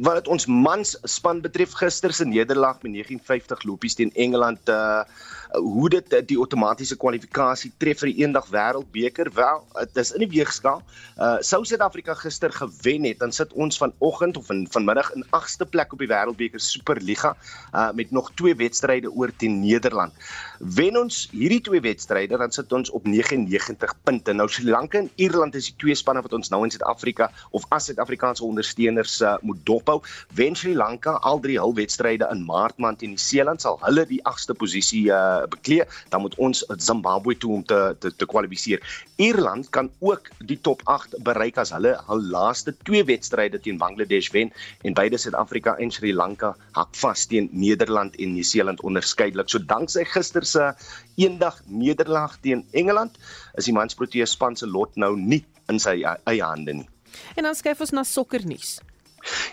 [0.00, 5.04] wat ons mans span betref gister se nederlaag met 59 lopies teen Engeland uh
[5.52, 9.30] hoe dit die outomatiese kwalifikasie tref vir die eendag wêreldbeker?
[9.34, 10.82] Wel dit is in die weegskaal
[11.16, 15.64] uh sou Suid-Afrika gister gewen het dan sit ons vanoggend of in vanmiddag in 8ste
[15.70, 17.34] plek op die wêreldbeker superliga
[17.72, 20.12] uh met nog twee wedstryde oor teen Nederland.
[20.58, 24.32] Wen ons hierdie twee wedstryde dan sit ons op 99 punte.
[24.32, 27.64] Nou Sri Lanka en Ierland is die twee spanne wat ons nou in Suid-Afrika of
[27.68, 30.02] as Suid-Afrikaanse ondersteuners uh, moet dophou.
[30.34, 34.20] Wen Sri Lanka al drie hul wedstryde in Maart maand teen Nieu-Seeland sal hulle die
[34.28, 38.82] 8ste posisie uh beklee, dan moet ons Zimbabwe toe om te te, te kwalifiseer.
[39.16, 44.30] Ierland kan ook die top 8 bereik as hulle hul laaste twee wedstryde teen Bangladesh
[44.34, 44.52] wen
[44.84, 49.50] en beide Suid-Afrika en Sri Lanka hak vas teen Nederland en Nieu-Seeland onderskeidelik.
[49.52, 50.72] So danksy gister se
[51.16, 53.16] eendag nederlaag teen Engeland
[53.56, 56.88] is die mansprotea span se lot nou nie in sy eie hande nie.
[57.36, 58.76] En dan skuif ons na sokkernuus.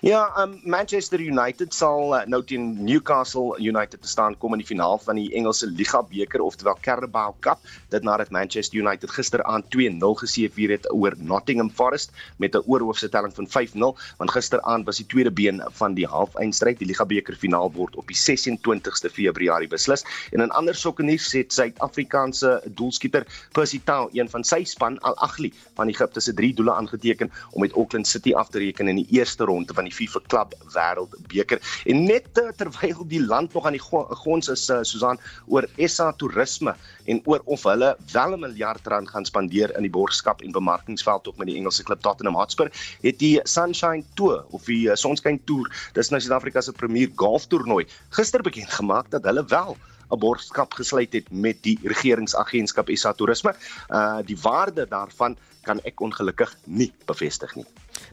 [0.03, 4.67] Ja, um, Manchester United sal uh, nou teen Newcastle United te staan kom in die
[4.67, 7.63] finaal van die Engelse Liga beker oftewel Carabao Cup.
[7.89, 13.33] Dit nadat Manchester United gisteraand 2-0 geseëvier het oor Nottingham Forest met 'n oorhoofse telling
[13.35, 16.77] van 5-0, want gisteraand was die tweede been van die halfeindstryd.
[16.77, 20.03] Die Liga beker finaal word op die 26ste Februarie beslis.
[20.31, 25.53] En in ander sokkernuus het Suid-Afrikaanse doelskieter Percy Tau, een van sy span Al Ahly
[25.73, 29.07] van Egipte se 3 doele aangeteken om met Auckland City af te reken in die
[29.09, 31.59] eerste ronde ronde van die FIFA Club Wêreldbeker.
[31.85, 33.81] En net uh, terwyl die land nog aan die
[34.23, 39.09] gons is uh, Susan oor SA toerisme en oor of hulle wel 'n miljard rand
[39.09, 42.71] gaan spandeer in die borgskap en bemarkingsveld op met die Engelse klub Tottenham Hotspur,
[43.01, 47.85] het die Sunshine Tour of die uh, Sonskyn Tour, dis nou Suid-Afrika se premier golftoernooi,
[48.09, 49.77] gister bekend gemaak dat hulle wel
[50.11, 53.55] 'n borgskap gesluit het met die regeringsagentskap SA Toerisme.
[53.89, 57.65] Uh die waarde daarvan kan ek ongelukkig nie bevestig nie.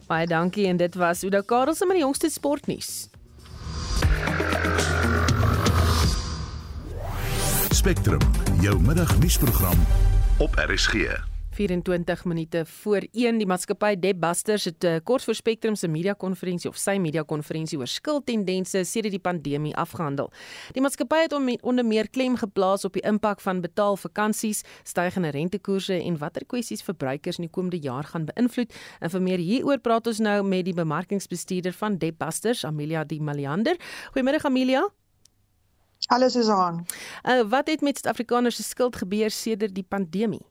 [0.07, 3.09] Baie dankie en dit was Oudo Karelse met die jongste sportnuus.
[7.69, 8.19] Spectrum,
[8.61, 9.85] jou middagnuusprogram
[10.37, 10.95] op RSG.
[11.51, 16.69] 24 minute voor 1 die maatskappy Debusters het uh, kort voor Spectrum se media konferensie
[16.69, 20.31] of sy media konferensie oor skuldtendense sedert die pandemie afgehandel.
[20.71, 25.97] Die maatskappy het onder meer klem geplaas op die impak van betaal vakansies, stygende rentekoerse
[25.99, 28.71] en watter kwessies verbruikers in die komende jaar gaan beïnvloed.
[28.99, 33.75] En vir meer hieroor praat ons nou met die bemarkingsbestuurder van Debusters, Amelia Di Maliander.
[34.15, 34.87] Goeiemôre Amelia.
[36.07, 36.85] Hallo Susan.
[37.23, 40.50] Uh, wat het met Suid-Afrikaners se skuld gebeur sedert die pandemie?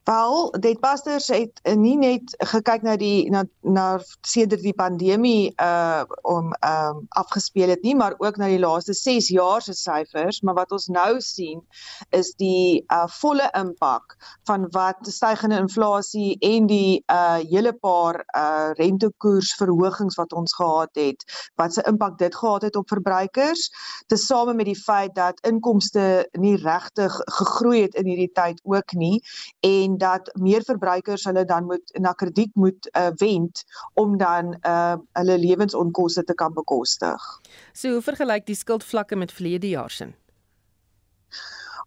[0.11, 3.85] Wel, Deadbusters het eh, nie net gekyk na die na na
[4.27, 9.29] sedert die pandemie uh om um afgespeel het nie, maar ook na die laaste 6
[9.31, 11.61] jaar se syfers, maar wat ons nou sien
[12.09, 14.17] is die uh volle impak
[14.49, 21.23] van wat stygende inflasie en die uh hele paar uh rentekoersverhogings wat ons gehad het,
[21.55, 23.69] wat se impak dit gehad het op verbruikers,
[24.07, 29.21] tesame met die feit dat inkomste nie regtig gegroei het in hierdie tyd ook nie
[29.59, 34.97] en dat meer verbruikers hulle dan moet na krediet moet uh, wend om dan uh,
[35.19, 37.27] hulle lewensonkoste te kan bekostig.
[37.73, 40.11] So hoe vergelyk die skuldvlakke met verlede jaar se?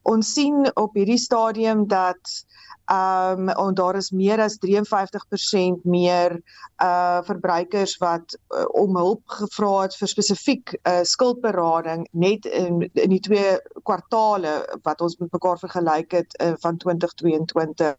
[0.04, 2.44] Ons sien op hierdie stadium dat
[2.84, 6.42] ehm um, en daar is meer as 53% meer
[6.82, 13.10] uh verbruikers wat uh, om hulp gevra het vir spesifiek uh skuldberading net in in
[13.16, 13.56] die twee
[13.88, 17.96] kwartaale wat ons met mekaar vergelyk het uh, van 2022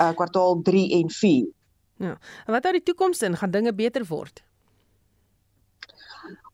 [0.00, 1.46] uh kwartaal 3 en 4.
[1.96, 2.18] Ja.
[2.46, 4.42] En wat oor die toekoms in gaan dinge beter word?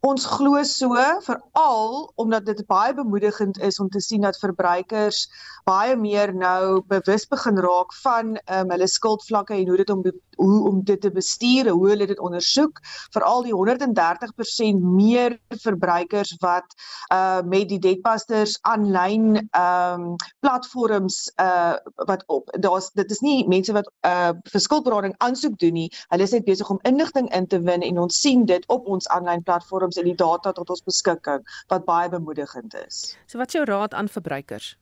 [0.07, 0.95] Ons glo so
[1.27, 5.25] veral omdat dit baie bemoedigend is om te sien dat verbruikers
[5.67, 10.05] baie meer nou bewus begin raak van um, hulle skuldvlakke en hoe dit om
[10.39, 12.79] hoe om dit te bestuur, hoe hulle dit ondersoek,
[13.11, 15.35] veral die 130% meer
[15.65, 16.77] verbruikers wat
[17.15, 21.75] uh met die Debtbusters aanlyn um platforms uh
[22.07, 26.23] wat op daar's dit is nie mense wat uh vir skuldberading aansoek doen nie, hulle
[26.23, 29.43] is net besig om inligting in te win en ons sien dit op ons aanlyn
[29.89, 33.17] platforms en die data tot ons beskikking wat baie bemoedigend is.
[33.27, 34.77] So wat is jou raad aan verbruikers?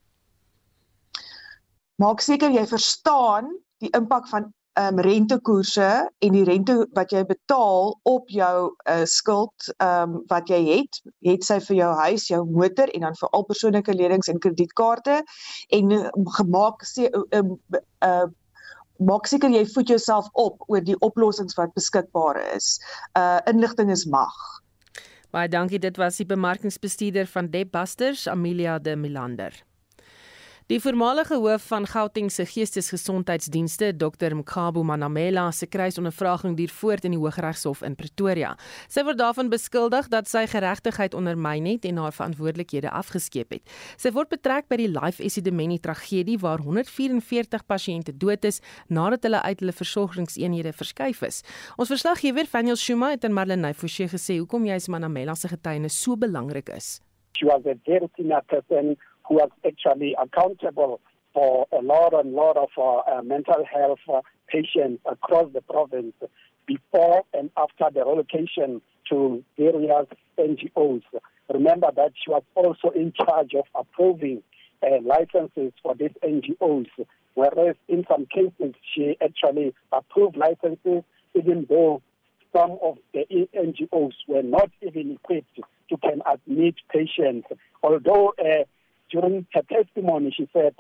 [1.99, 7.23] Maak seker jy verstaan die impak van ehm um, rentekoerse en die rente wat jy
[7.25, 12.29] betaal op jou uh, skuld ehm um, wat jy het, het sy vir jou huis,
[12.29, 15.23] jou motor en dan vir al persoonlike lenings en kredietkaarte
[15.73, 17.41] en uh, gemaak sê uh,
[18.05, 18.29] uh,
[18.99, 22.77] maak seker jy voed jouself op oor die oplossings wat beskikbaar is.
[23.17, 24.37] Uh inligting is mag.
[25.37, 25.77] Baie dankie.
[25.77, 29.53] Dit was die bemarkingsbestuurder van Deb Busters, Amelia de Milander.
[30.67, 37.15] Die voormalige hoof van Gauteng se Geestesgesondheidsdienste, Dr Mkhabo Manamela, se kruisondervraging duur voort in
[37.15, 38.57] die Hooggeregshof in Pretoria.
[38.91, 43.77] Sy word daarvan beskuldig dat sy geregtigheid ondermyn het en haar verantwoordelikhede afgeskeep het.
[43.95, 48.59] Sy word betrek by die Life Esidimeni tragedie waar 144 pasiënte dood is
[48.91, 51.45] nadat hulle uit hulle versorgingseenhede verskuif is.
[51.79, 56.03] Ons verslaggewer, Daniel Shuma, het aan Marlene Forsie gesê hoekom jy as Manamela se getuienis
[56.03, 56.97] so belangrik is.
[57.39, 58.97] She was a very senior person
[59.29, 61.01] who was actually accountable
[61.35, 66.15] for a lot and lot of uh, uh, mental health uh, patients across the province
[66.67, 70.07] before and after the relocation to various
[70.39, 71.03] NGOs.
[71.53, 74.43] Remember that she was also in charge of approving
[74.83, 76.87] uh, licenses for these NGOs,
[77.35, 81.05] whereas in some cases she actually approved licenses
[81.35, 82.03] even though
[82.57, 85.61] some of the NGOs were not even equipped
[85.91, 87.47] to can admit patients.
[87.83, 88.65] Although uh,
[89.11, 90.75] during her testimony, she said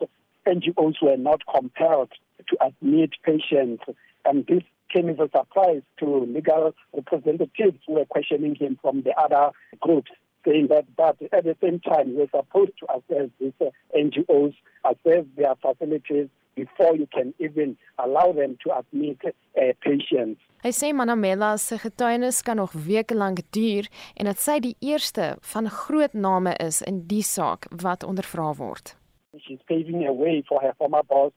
[0.46, 2.12] NGOs were not compelled
[2.48, 3.82] to admit patients,
[4.24, 4.62] and this
[4.94, 9.50] came as a surprise to legal representatives who were questioning him from the other
[9.80, 10.10] groups,
[10.46, 13.52] saying that, but at the same time, we're supposed to assess these
[13.96, 14.54] NGOs,
[14.84, 20.40] assess their facilities before you can even allow them to admit uh, patients.
[20.64, 25.34] Hy sê Manamela se getuienis kan nog weke lank duur en dat sy die eerste
[25.52, 28.94] van groot name is in die saak wat ondervra word.
[29.36, 31.32] She's paving a way for her former boss,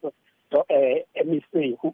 [0.52, 1.94] the uh, MEC, who,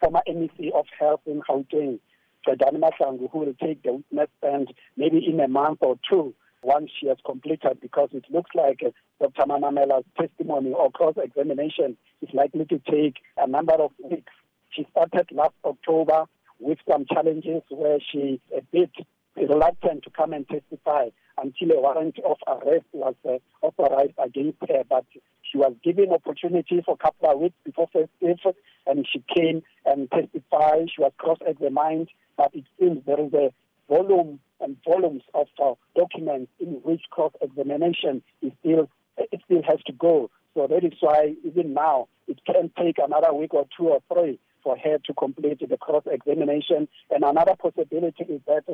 [0.00, 1.98] former MEC of Health in Gauteng,
[2.46, 6.90] Fredani Mahlangu, who will take the witness stand maybe in a month or two once
[6.98, 9.46] she has completed because it looks like uh, Dr.
[9.46, 14.32] Manamela's testimony or cross-examination is likely to take a number of weeks.
[14.70, 16.24] She started last October
[16.62, 18.90] with some challenges where she a bit
[19.36, 21.08] reluctant to come and testify
[21.38, 24.82] until a warrant of arrest was uh, authorized against her.
[24.88, 25.04] But
[25.42, 28.10] she was given opportunity for a couple of weeks before first
[28.86, 30.90] and she came and testified.
[30.94, 33.52] She was cross-examined, but it seems there is a
[33.88, 38.88] volume and volumes of uh, documents in which cross-examination is still
[39.18, 40.30] it still has to go.
[40.54, 44.38] So that is why even now it can take another week or two or three
[44.62, 46.88] for her to complete the cross examination.
[47.10, 48.64] And another possibility is that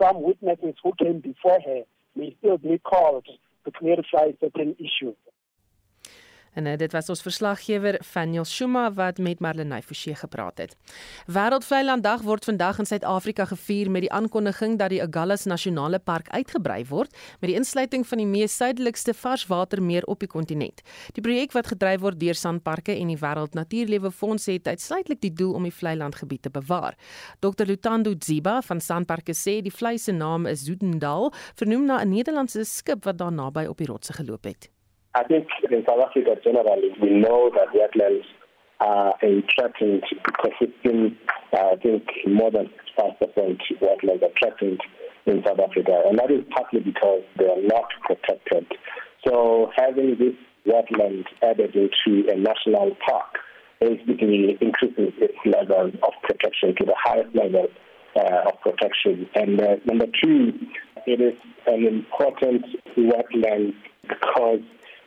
[0.00, 1.82] some witnesses who came before her
[2.14, 3.26] may still be called
[3.64, 5.16] to clarify certain issues.
[6.56, 10.76] En uh, dit was ons verslaggewer Faniel Shuma wat met Marlenae Forsie gepraat het.
[11.28, 16.80] Wêreldvleilanddag word vandag in Suid-Afrika gevier met die aankondiging dat die Agulhas Nasionale Park uitgebrei
[16.88, 20.80] word met die insluiting van die mees suidelikste varswatermeer op die kontinent.
[21.12, 25.32] Die projek wat gedryf word deur Sanparke en die Wêreld Natuurlewe Fonds het uitsluitlik die
[25.32, 26.96] doel om die vlei landgebied te bewaar.
[27.44, 32.08] Dr Lutando Dziba van Sanparke sê die vlei se naam is Zoodendal, vernoem na 'n
[32.08, 34.70] Nederlandse skip wat daar naby op die rotse geloop het.
[35.16, 38.26] I think in South Africa generally, we know that wetlands
[38.80, 41.16] are a threatened ecosystem.
[41.54, 43.16] Uh, I think more than 5%
[43.80, 44.80] wetlands are threatened
[45.24, 48.66] in South Africa, and that is partly because they are not protected.
[49.26, 50.34] So having this
[50.66, 53.38] wetland added into a national park
[53.80, 57.68] basically increases its level of protection to the highest level
[58.16, 59.26] uh, of protection.
[59.34, 60.52] And uh, number two,
[61.06, 62.66] it is an important
[62.98, 64.60] wetland because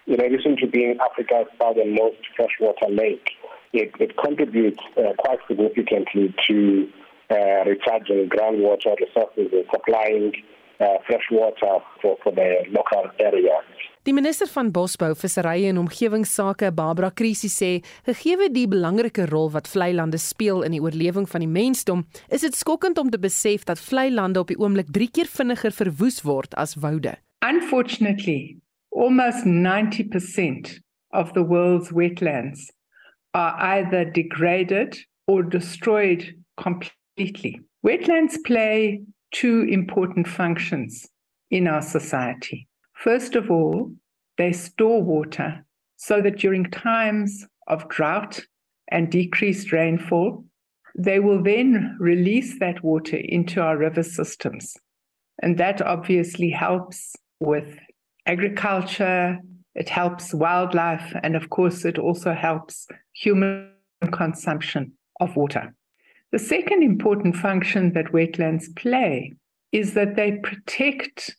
[0.10, 3.30] in addition to being Africa's southernmost freshwater lake,
[3.74, 6.88] it, it contributes uh, quite significantly to
[7.30, 10.34] uh, recharging groundwater resources and supplying
[10.80, 13.62] uh, fresh water for, for the local area.
[14.03, 17.72] Die minister van Bosbou, Visserye en Omgewingsake, Barbara Krisi sê,
[18.07, 22.47] gegee die belangrike rol wat vlei lande speel in die oorlewing van die mensdom, is
[22.47, 26.24] dit skokkend om te besef dat vlei lande op die oomblik 3 keer vinniger verwoes
[26.26, 27.14] word as woude.
[27.45, 28.57] Unfortunately,
[28.92, 30.80] almost 90%
[31.12, 32.60] of the world's wetlands
[33.34, 37.62] are either degraded or destroyed completely.
[37.86, 41.08] Wetlands play two important functions
[41.52, 42.68] in our society.
[42.94, 43.92] First of all,
[44.38, 45.66] they store water
[45.98, 48.42] so that during times of drought
[48.90, 50.44] and decreased rainfall,
[50.98, 54.76] they will then release that water into our river systems.
[55.42, 57.78] And that obviously helps with
[58.34, 59.39] agriculture,
[59.73, 63.71] it helps wildlife, and of course, it also helps human
[64.11, 64.84] consumption
[65.19, 65.73] of water.
[66.32, 69.34] The second important function that wetlands play
[69.71, 71.36] is that they protect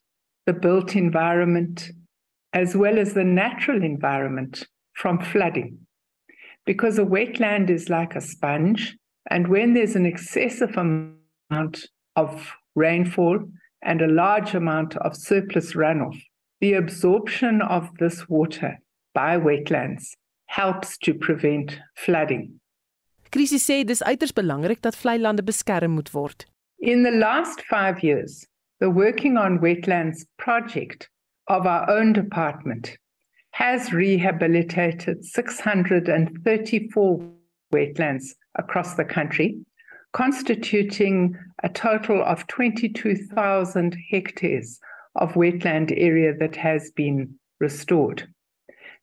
[0.47, 1.91] the built environment
[2.53, 5.79] as well as the natural environment from flooding.
[6.67, 8.97] because a wetland is like a sponge.
[9.31, 11.87] And when there's an excessive amount
[12.17, 13.41] of rainfall
[13.83, 16.21] and a large amount of surplus runoff,
[16.61, 18.79] the absorption of this water
[19.15, 22.61] by wetlands helps to prevent flooding.
[23.31, 26.47] Krisis sê dis uiters belangrik dat vlei lande beskerm moet word.
[26.79, 28.47] In the last 5 years,
[28.81, 31.09] the working on wetlands project
[31.49, 32.99] of our own department
[33.53, 37.21] has rehabilitated 634
[37.73, 39.59] wetlands across the country,
[40.13, 44.81] constituting a total of 22,000 hectares
[45.17, 48.29] of wetland area that has been restored.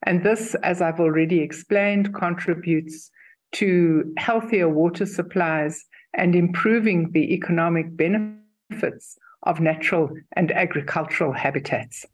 [0.06, 3.10] And this, as I've already explained, contributes
[3.54, 12.06] to healthier water supplies and improving the economic benefits of natural and agricultural habitats.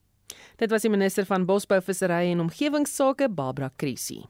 [0.58, 4.24] Dit was die minister van Bosbou, Visserry en Omgewingsake, Barbara Krissy.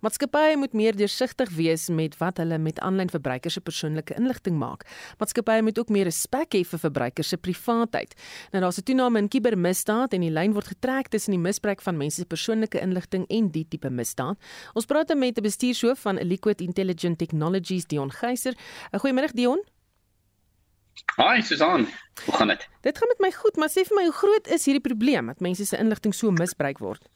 [0.00, 4.86] Maatskappye moet meer deursigtig wees met wat hulle met aanlyn verbruikers se persoonlike inligting maak.
[5.18, 8.14] Maatskappye moet ook meer respek hê vir verbruikers se privaatheid.
[8.52, 11.96] Nou daar's 'n toename in kubermisdaad en die lyn word getrek tussen die misbruik van
[11.96, 14.36] mense se persoonlike inligting en die tipe misdaad.
[14.74, 18.54] Ons praat met 'n bestuurshoof van Liquid Intelligent Technologies, Dion Geyser.
[18.92, 19.62] Goeiemôre Dion.
[21.16, 21.88] Hi Susan,
[22.24, 22.68] hoe gaan dit?
[22.80, 25.40] Dit gaan met my goed, maar sê vir my hoe groot is hierdie probleem dat
[25.40, 27.08] mense se inligting so misbruik word?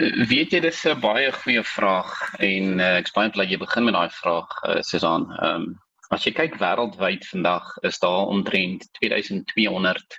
[0.00, 3.84] Weet jy dis 'n baie goeie vraag en uh, ek is baie bly jy begin
[3.84, 5.26] met daai vraag uh, Susan.
[5.36, 5.66] Ehm um,
[6.12, 10.16] as jy kyk wêreldwyd vandag is daar omtrent 2200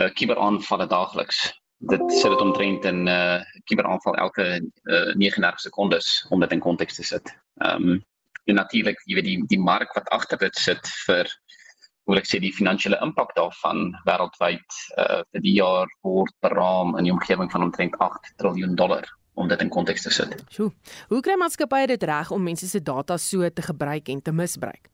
[0.00, 1.40] uh kuberaanvalle daagliks.
[1.92, 4.46] Dit sê dit omtrent 'n uh kuberaanval elke
[4.88, 7.36] uh, 39 sekondes om dit in konteks te sit.
[7.60, 8.04] Ehm um,
[8.48, 11.28] en natuurlik jy weet die die mark wat agter dit sit vir
[12.10, 17.06] hoe ek sê die finansiële impak daarvan wêreldwyd uh vir die jaar word beraam in
[17.06, 19.06] die omgewing van omtrent 8 trilljoen dollar
[19.38, 20.34] om dit in konteks te sit.
[20.50, 20.72] Sjoe.
[21.08, 24.90] Hoe kry maatskappye dit reg om mense se data so te gebruik en te misbruik?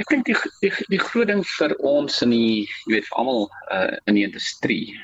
[0.00, 3.48] Ek dink die, die die groot ding vir ons in die jy weet vir almal
[3.74, 4.94] uh in die industrie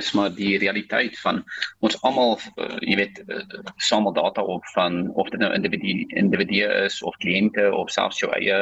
[0.00, 1.42] is maar die realiteit van
[1.86, 3.44] ons almal uh, jy weet uh,
[3.78, 8.32] samel data op van of dit nou individue individue is of kliënte of selfs jou
[8.34, 8.58] eie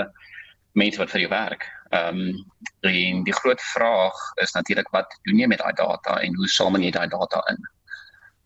[0.78, 1.68] mense wat vir jou werk.
[1.92, 2.50] Ehm um,
[2.82, 6.82] en die groot vraag is natuurlik wat doen jy met daai data en hoe samel
[6.82, 7.60] jy daai data in?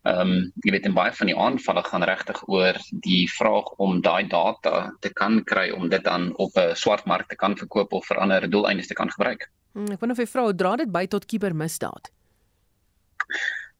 [0.07, 4.01] Ehm um, jy weet in baie van die aanvalle gaan regtig oor die vraag om
[4.01, 7.93] daai data te kan kry om dit dan op 'n swart mark te kan verkoop
[7.93, 9.49] of vir ander doeleindes te kan gebruik.
[9.73, 12.11] Hmm, ek wonder of jy vra, dra dit by tot kubermisdaad?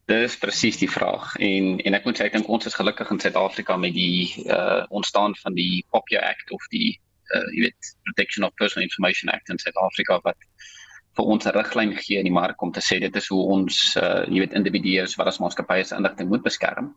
[0.07, 3.19] Dis presies die vraag en en ek moet sê ek dink ons is gelukkig in
[3.19, 6.99] Suid-Afrika met die uh ontstaan van die POPIA Act of die
[7.35, 10.37] uh, jy weet Protection of Personal Information Act in Suid-Afrika wat
[11.17, 13.77] vir ons 'n riglyn gee in die mark om te sê dit is hoe ons
[13.97, 16.93] uh, jy weet individue wat as maatskappye se inligting moet beskerm.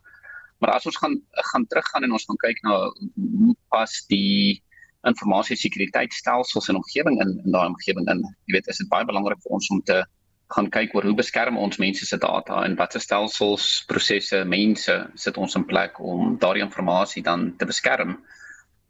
[0.60, 1.16] Maar as ons gaan
[1.52, 2.74] gaan teruggaan en ons gaan kyk na
[3.16, 4.62] hoe pas die
[5.08, 9.40] informasie sekuriteitstelsels in omgewing in in daai omgewing in jy weet is dit baie belangrik
[9.44, 10.02] vir ons om te
[10.54, 15.38] gaan kyk oor hoe beskerm ons mense se data en watter stelsels, prosesse, mense sit
[15.38, 18.18] ons in plek om daardie inligting dan te beskerm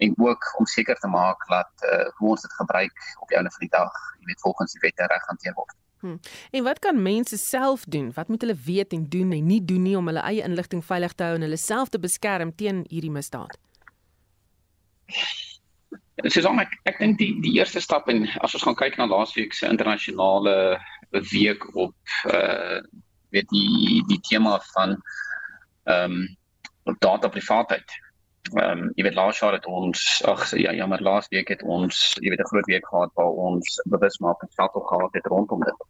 [0.00, 3.52] en ook om seker te maak dat uh, hoe ons dit gebruik op die einde
[3.52, 5.76] van die dag, jy weet volgens die wette reg hanteer word.
[6.00, 6.20] Hmm.
[6.56, 8.08] En wat kan mense self doen?
[8.16, 11.12] Wat moet hulle weet en doen en nie doen nie om hulle eie inligting veilig
[11.12, 13.58] te hou en hulle self te beskerm teen hierdie misdaad?
[16.24, 19.52] Susan, ek ek dink die die eerste stap en as ons gaan kyk na laasweek
[19.56, 20.56] se internasionale
[21.32, 22.80] week op uh
[23.30, 24.96] weet die die tema van
[25.84, 27.92] ehm um, data privaatheid
[28.48, 31.98] ehm um, jy weet laas jaar het ons ag ja jammer laas week het ons
[32.20, 35.80] jy weet 'n groot week gehad waar ons bewusmaking veld gehad het rondom dit.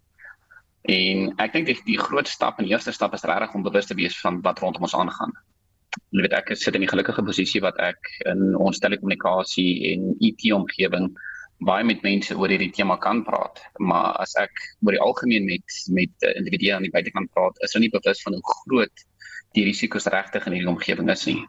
[0.83, 3.95] En ek dink die, die groot stap en eerste stap is regtig om bewus te
[3.95, 5.33] wees van wat rondom ons aangaan.
[6.11, 10.53] Jy weet ek sit in die gelukkige posisie wat ek in ons telekommunikasie en IT
[10.53, 11.11] omgewing
[11.61, 15.81] baie met mense oor hierdie tema kan praat, maar as ek oor die algemeen met
[15.93, 19.05] met individue aan die buitekant praat, is hulle nie bewus van hoe groot
[19.59, 21.43] die risiko's regtig in hierdie omgewing is nie.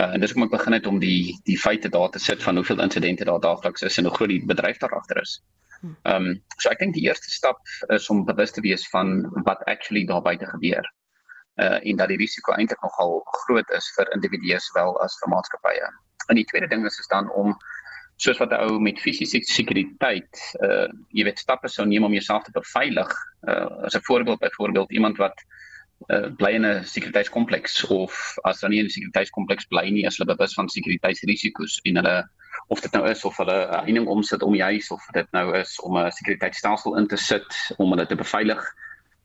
[0.00, 2.56] Uh, en dis hoekom ek begin het om die die feite daar te sit van
[2.56, 5.34] hoeveel insidente daar daagliks is en hoe groot die bedryf daar agter is.
[5.80, 5.90] Hm.
[6.08, 7.60] Ehm um, so ek dink die eerste stap
[7.96, 9.12] is om bewus te wees van
[9.48, 10.88] wat actually daar buite gebeur.
[11.60, 15.92] Uh en dat die risiko eintlik nogal groot is vir individue sowel as vir maatskappye.
[16.32, 17.52] En die tweede ding is is dan om
[18.16, 22.44] soos wat 'n ou met fisiese sekuriteit uh jy weet stappe sou neem om jouself
[22.48, 23.12] te beveilig.
[23.48, 25.44] Uh as 'n voorbeeld byvoorbeeld iemand wat
[26.08, 30.18] uh, bly in 'n sekuriteitskompleks of as hulle nie in 'n sekuriteitskompleks bly nie, as
[30.18, 32.28] hulle bewus van sekuriteitsrisiko's en hulle
[32.68, 35.56] of dit nou is of hulle 'n heining omsit om die huis of dit nou
[35.56, 38.62] is om 'n sekuriteitsstelsel in te sit om hulle te beveilig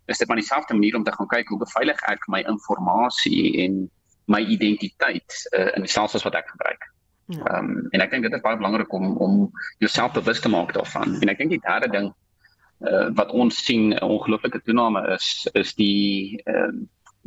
[0.05, 3.89] is dit maar dieselfde manier om te gaan kyk hoe beveilig ek my inligting en
[4.25, 6.91] my identiteit uh, in die stelsels wat ek gebruik.
[7.25, 7.45] Ja.
[7.45, 9.51] Ehm um, en ek dink dit is baie belangrik om om
[9.81, 11.17] jouself bewus te maak daarvan.
[11.21, 12.13] En ek dink die derde ding
[12.81, 16.73] uh, wat ons sien 'n ongelooflike toename is is die uh,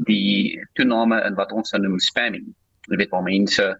[0.06, 2.54] die toename in wat ons noem spamming.
[2.88, 3.78] Jy weet waar mense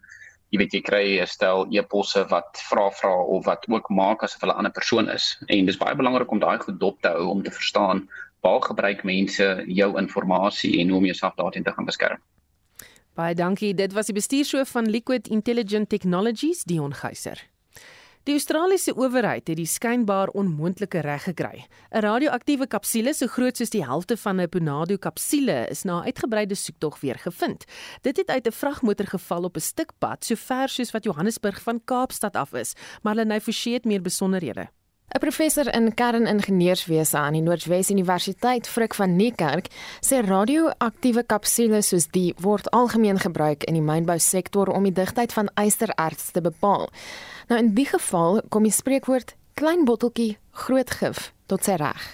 [0.51, 4.41] jy weet jy kry 'n stel e-posse wat vra vra of wat ook maak asof
[4.41, 5.37] hulle 'n ander persoon is.
[5.47, 8.09] En dis baie belangrik om daai goed dop te hou om te verstaan
[8.41, 12.19] waar gebruik mense jou inligting en hoe om jouself daarteen te gaan beskerm.
[13.15, 13.75] Baie dankie.
[13.75, 17.49] Dit was die bestuurshoof van Liquid Intelligent Technologies, Dion Geyser.
[18.29, 21.63] Die Australiese owerheid het die skynbaar onmoontlike reg gekry.
[21.65, 26.05] 'n Radioaktiewe kapsule so groot soos die helfte van 'n Ponado kapsule is na 'n
[26.05, 27.65] uitgebreide soektog weer gevind.
[28.03, 31.63] Dit het uit 'n vragmotor geval op 'n stuk pad so ver soos wat Johannesburg
[31.63, 34.69] van Kaapstad af is, maar hulle nou forseer meer besonderhede.
[35.09, 39.71] 'n Professor in kerningenieurswese aan die Noordwes Universiteit, Frik van Niekerk,
[40.05, 45.49] sê radioaktiewe kapsules soos die word algemeen gebruik in die mynbousektor om die digtheid van
[45.57, 46.91] ystererts te bepaal.
[47.49, 52.05] Nou in die geval kom die spreekwoord klein botteltjie groot gif tot sy reg.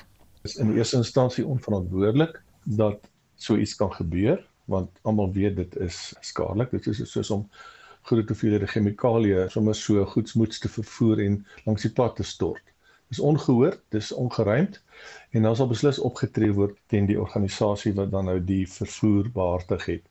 [0.45, 4.39] Dit is in eerste instansie onverantwoordelik dat so iets kan gebeur
[4.71, 6.71] want almal weet dit is skadelik.
[6.71, 7.43] Dit is soos om
[8.07, 12.63] groot hoeveelhede chemikalieë sommer so goedsmoeds te vervoer en langs die pad te stort
[13.15, 14.81] is ongehoord, dis ongeruimd
[15.31, 19.87] en dan sal beslis opgetree word teen die organisasie wat dan nou die vervoer behartig
[19.91, 20.05] het.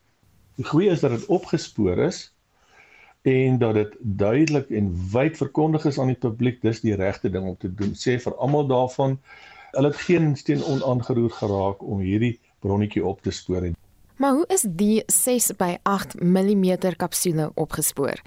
[0.60, 2.26] Die goeie is dat dit opgespoor is
[3.28, 7.48] en dat dit duidelik en wyd verkondig is aan die publiek dis die regte ding
[7.48, 7.96] om te doen.
[7.96, 9.18] Sê vir almal daarvan
[9.74, 13.72] hulle het geen steen onaangeroer geraak om hierdie bronnetjie op te spoor.
[14.22, 18.22] Maar hoe is die 6 by 8 mm kapsule opgespoor?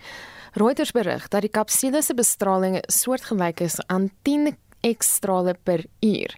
[0.57, 6.37] Reuters berig dat die kapsule se bestraling soortgelyk is aan 10 X-strale per uur.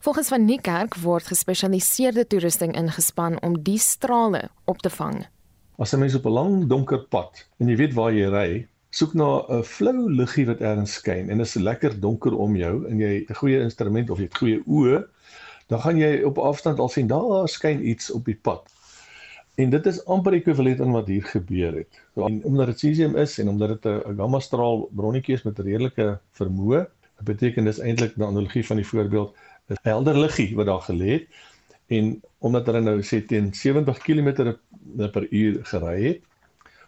[0.00, 5.26] Volgens van Niekerk word gespesialiseerde toerusting ingespan om die strale op te vang.
[5.78, 9.14] As 'n mens op 'n lang donker pad en jy weet waar jy ry, soek
[9.14, 13.24] na 'n flou liggie wat ergens skyn en is lekker donker om jou en jy
[13.28, 15.04] 'n goeie instrument of jy het goeie oë,
[15.68, 18.64] dan gaan jy op afstand al sien daar skyn iets op die pad.
[19.58, 22.00] En dit is amper ekwivalent aan wat hier gebeur het.
[22.14, 25.62] En omdat dit cesium is en omdat dit 'n gamma straal bronnetjie is met 'n
[25.62, 26.86] redelike vermoë,
[27.24, 29.36] beteken dit eintlik 'n analogie van die voorbeeld
[29.68, 31.26] 'n helder liggie wat daar gelê het
[31.86, 34.56] en omdat hulle nou sê teen 70 km
[35.12, 36.20] per uur gery het,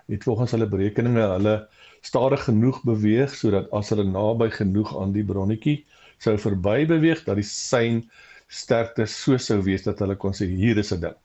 [0.06, 1.68] het volgens hulle berekeninge hulle
[2.00, 5.84] stadig genoeg beweeg sodat as hulle naby genoeg aan die bronnetjie
[6.18, 8.02] sou verby beweeg dat die sein
[8.50, 11.18] sterkte so sou wees dat hulle kon sê hier is 'n ding.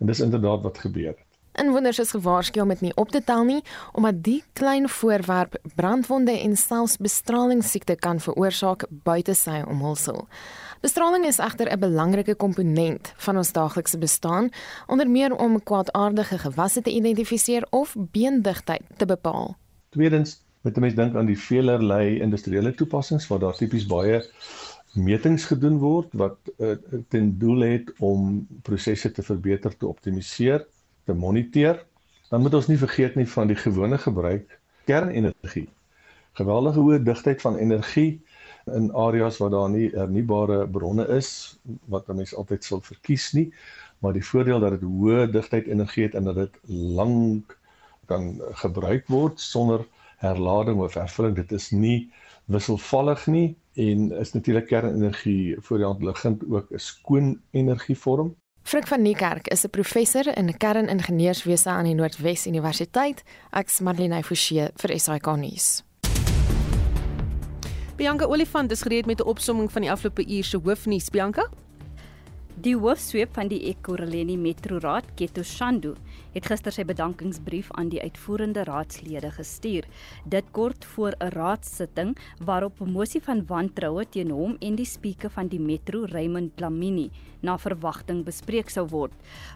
[0.00, 1.14] En dis inderdaad wat gebeur.
[1.60, 6.34] Inwoners is gewaarsku om dit nie op te tel nie omdat die klein voorwerp brandwonde
[6.40, 10.26] en selfs bestralingssiekte kan veroorsaak buite sy omhulsel.
[10.84, 14.50] Bestraling is egter 'n belangrike komponent van ons daaglikse bestaan,
[14.86, 19.56] onder meer om kwaadaardige gewasse te identifiseer of beendigtheid te bepaal.
[19.88, 24.24] Tweedens, moet 'n mens dink aan die veelerlei industriële toepassings waar daar tipies baie
[24.96, 26.76] metings gedoen word wat uh,
[27.08, 30.66] ten doel het om prosesse te verbeter, te optimaliseer,
[31.06, 31.84] te moniteer.
[32.30, 35.68] Dan moet ons nie vergeet nie van die gewone gebruik kernenergie.
[36.36, 38.20] Geweldige hoë digtheid van energie
[38.74, 41.58] in areas waar daar nie hernubare bronne is
[41.92, 43.46] wat mense altyd sal verkies nie,
[44.02, 46.58] maar die voordeel dat dit hoë digtheid energie het en dat dit
[46.98, 47.54] lank
[48.10, 49.86] kan gebruik word sonder
[50.22, 52.10] herlading of hervulling, dit is nie
[52.50, 53.46] wisselvallig nie
[53.86, 58.34] en is natuurlik kernenergie voor die hand liggend ook 'n skoon energievorm.
[58.66, 63.22] Frik van Niekerk is 'n professor in kerningenieurswese aan die Noordwes Universiteit.
[63.50, 65.82] Ek's Marlene Forsie vir SAK nuus.
[67.96, 71.10] Bianca Olifant is gereed met 'n opsomming van die afgelope uur se hoofnuus.
[71.10, 71.48] Bianca?
[72.54, 75.94] Die hoofsweep van die Ekurhuleni Metro Raad, Keto Shandu,
[76.36, 79.86] het gister sy bedankingsbrief aan die uitvoerende raadslede gestuur.
[80.28, 85.30] Dit kort voor 'n raadssitting waarop 'n mosie van wantroue teen hom en die spreker
[85.30, 87.10] van die Metro, Raymond Lamini,
[87.40, 89.12] na verwagting bespreek sou word.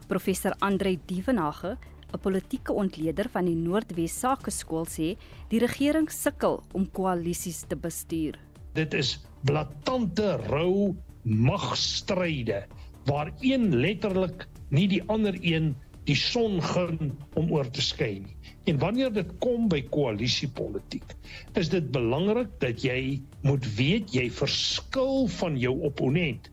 [0.09, 1.76] Professor Andre Dievenage
[2.12, 5.16] 'n politieke ontleder van die Noordwes Sakeskool sê
[5.49, 8.39] die regering sukkel om koalisies te bestuur.
[8.72, 12.66] Dit is blaatante rou magstryde
[13.05, 15.76] waar een letterlik nie die ander een
[16.09, 18.37] die son gun om oor te skyn nie.
[18.71, 21.17] En wanneer dit kom by koalisiepolitiek,
[21.59, 26.51] is dit belangrik dat jy moet weet jy verskil van jou opponent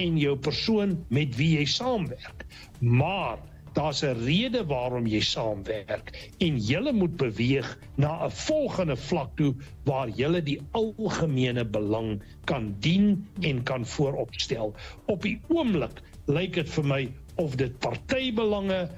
[0.00, 2.46] en jou persoon met wie jy saamwerk.
[2.80, 3.38] Maar
[3.72, 9.54] daar's 'n rede waarom jy saamwerk en julle moet beweeg na 'n volgende vlak toe
[9.84, 14.74] waar julle die algemene belang kan dien en kan vooropstel.
[15.06, 18.88] Op die oomblik lyk dit vir my of dit partybelange,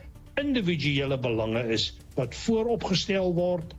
[0.41, 3.75] individuele belange is wat vooropgestel word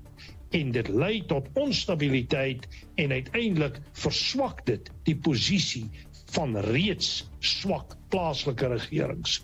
[0.53, 2.67] en dit lei tot onstabiliteit
[3.01, 5.87] en uiteindelik verswak dit die posisie
[6.35, 9.41] van reeds swak plaaslike regerings.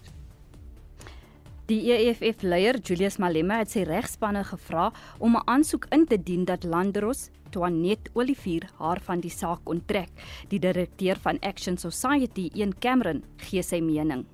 [1.70, 4.88] Die EFF-leier Julius Malema het sy regspanne gevra
[5.20, 10.10] om 'n aansoek in te dien dat Landros Toinet Olivier haar van die saak onttrek.
[10.50, 14.26] Die direkteur van Action Society, Ian Cameron, gee sy mening.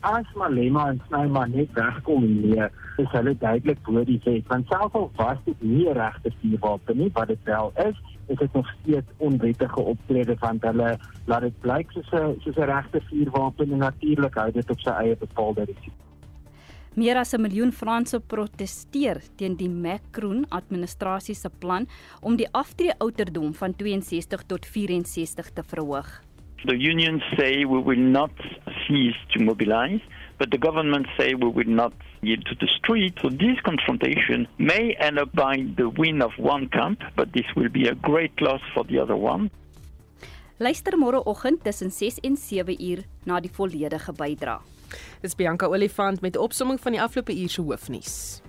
[0.00, 2.58] As Malema en Snyman net wegkom nie,
[3.02, 4.46] is hulle duidelik bo die wet.
[4.50, 8.54] Want selfs al was dit nie regte vuurwapen nie, wat dit wel is, is dit
[8.54, 10.94] nog steeds onwettige optrede van hulle.
[11.26, 14.90] Laat dit blyk soos 'n soos 'n regte vuurwapen en natuurlik hou dit op sy
[14.90, 15.98] eie bepaalde risiko.
[16.94, 21.86] Meer as 'n miljoen Franse protesteer teen die Macron administrasie se plan
[22.20, 26.22] om die aftreeouderdom van 62 tot 64 te verhoog.
[26.64, 28.30] The unions say we will not
[28.86, 30.00] cease to mobilize,
[30.38, 31.92] but the government say we will not
[32.22, 33.18] yield to the street.
[33.20, 37.68] So this confrontation may end up by the win of one camp, but this will
[37.68, 39.50] be a great loss for the other one.
[40.60, 44.62] Luister môreoggend tussen 6 en 7 uur na die volledige bydrae.
[45.22, 48.42] Dis Bianca Olifant met 'n opsomming van die afgelope uur se hoofnuus.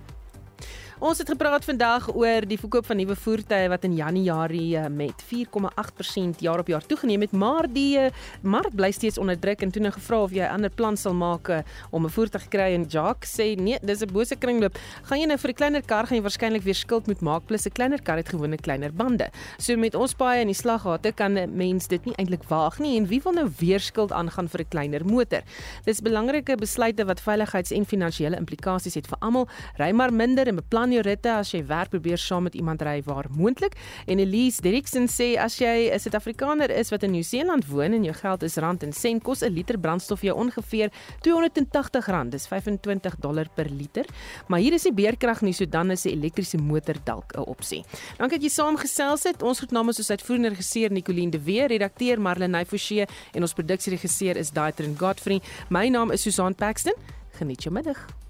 [1.02, 5.24] Ons het gepraat vandag oor die verkoop van nuwe voertuie wat in Januarie eh, met
[5.26, 9.72] 4,8% jaar op jaar toegeneem het, maar die eh, mark bly steeds onder druk en
[9.74, 12.48] toe nou gevra of jy 'n ander plan sal maak eh, om 'n voertuig te
[12.48, 14.78] kry en Jacques sê nee, dis 'n bose kringloop.
[15.02, 17.66] Gaan jy nou vir 'n kleiner kar gaan jy waarskynlik weer skuld moet maak plus
[17.66, 19.30] 'n kleiner kar het gewone kleiner bande.
[19.58, 22.96] So met ons paai in die slaggate kan 'n mens dit nie eintlik waag nie
[22.96, 25.42] en wie wil nou weer skuld aangaan vir 'n kleiner motor?
[25.84, 29.48] Dis belangrike besluite wat veiligheids- en finansiële implikasies het vir almal.
[29.76, 33.02] Ry maar minder en beplan jou ritte as jy werk probeer saam met iemand ry
[33.06, 33.76] waar moontlik.
[34.06, 38.14] En Elise Derrickson sê as jy 'n Suid-Afrikaner is wat in Nieu-Seeland woon en jou
[38.14, 40.90] geld is rand en sent, kos 'n liter brandstof jou ongeveer
[41.22, 42.28] R280.
[42.30, 44.04] Dis 25 dollar per liter.
[44.48, 47.84] Maar hier is nie beerkrag nie, so dan is 'n elektriese motor dalk 'n opsie.
[48.18, 49.42] Dankie dat jy saamgesels het.
[49.42, 54.36] Ons groet namens ons uitvoerende regisseur Nicoline de Weer, redakteur Marlene Forsie en ons produksieregisseur
[54.36, 55.40] is Daitrin Godfrey.
[55.68, 56.94] My naam is Susan Paxton.
[57.38, 58.23] Geniet jou middag.